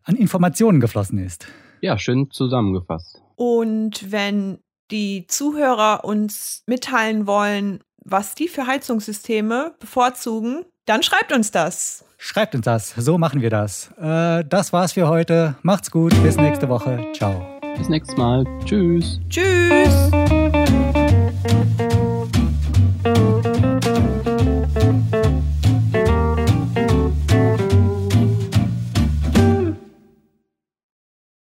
an 0.04 0.16
Informationen 0.18 0.82
geflossen 0.82 1.18
ist. 1.18 1.48
Ja, 1.84 1.98
schön 1.98 2.32
zusammengefasst. 2.32 3.22
Und 3.36 4.10
wenn 4.10 4.60
die 4.89 5.28
Zuhörer 5.28 6.06
uns 6.06 6.63
mitteilen 6.65 7.28
wollen, 7.28 7.82
was 8.06 8.36
die 8.36 8.48
für 8.48 8.67
Heizungssysteme 8.67 9.76
bevorzugen, 9.82 10.63
Dann 10.86 11.04
schreibt 11.04 11.34
uns 11.34 11.52
das. 11.52 12.06
Schreibt 12.17 12.56
uns 12.56 12.63
das. 12.65 12.93
So 12.98 13.17
machen 13.17 13.41
wir 13.41 13.50
das. 13.50 13.91
Äh, 13.98 14.43
das 14.46 14.72
war's 14.72 14.93
für 14.93 15.08
heute. 15.10 15.56
Macht's 15.62 15.91
gut. 15.91 16.13
Bis 16.24 16.38
nächste 16.38 16.67
Woche. 16.69 17.06
Ciao. 17.13 17.46
Bis 17.78 17.89
nächstes 17.89 18.15
Mal. 18.17 18.46
Tschüss. 18.65 19.19
Tschüss. 19.30 20.62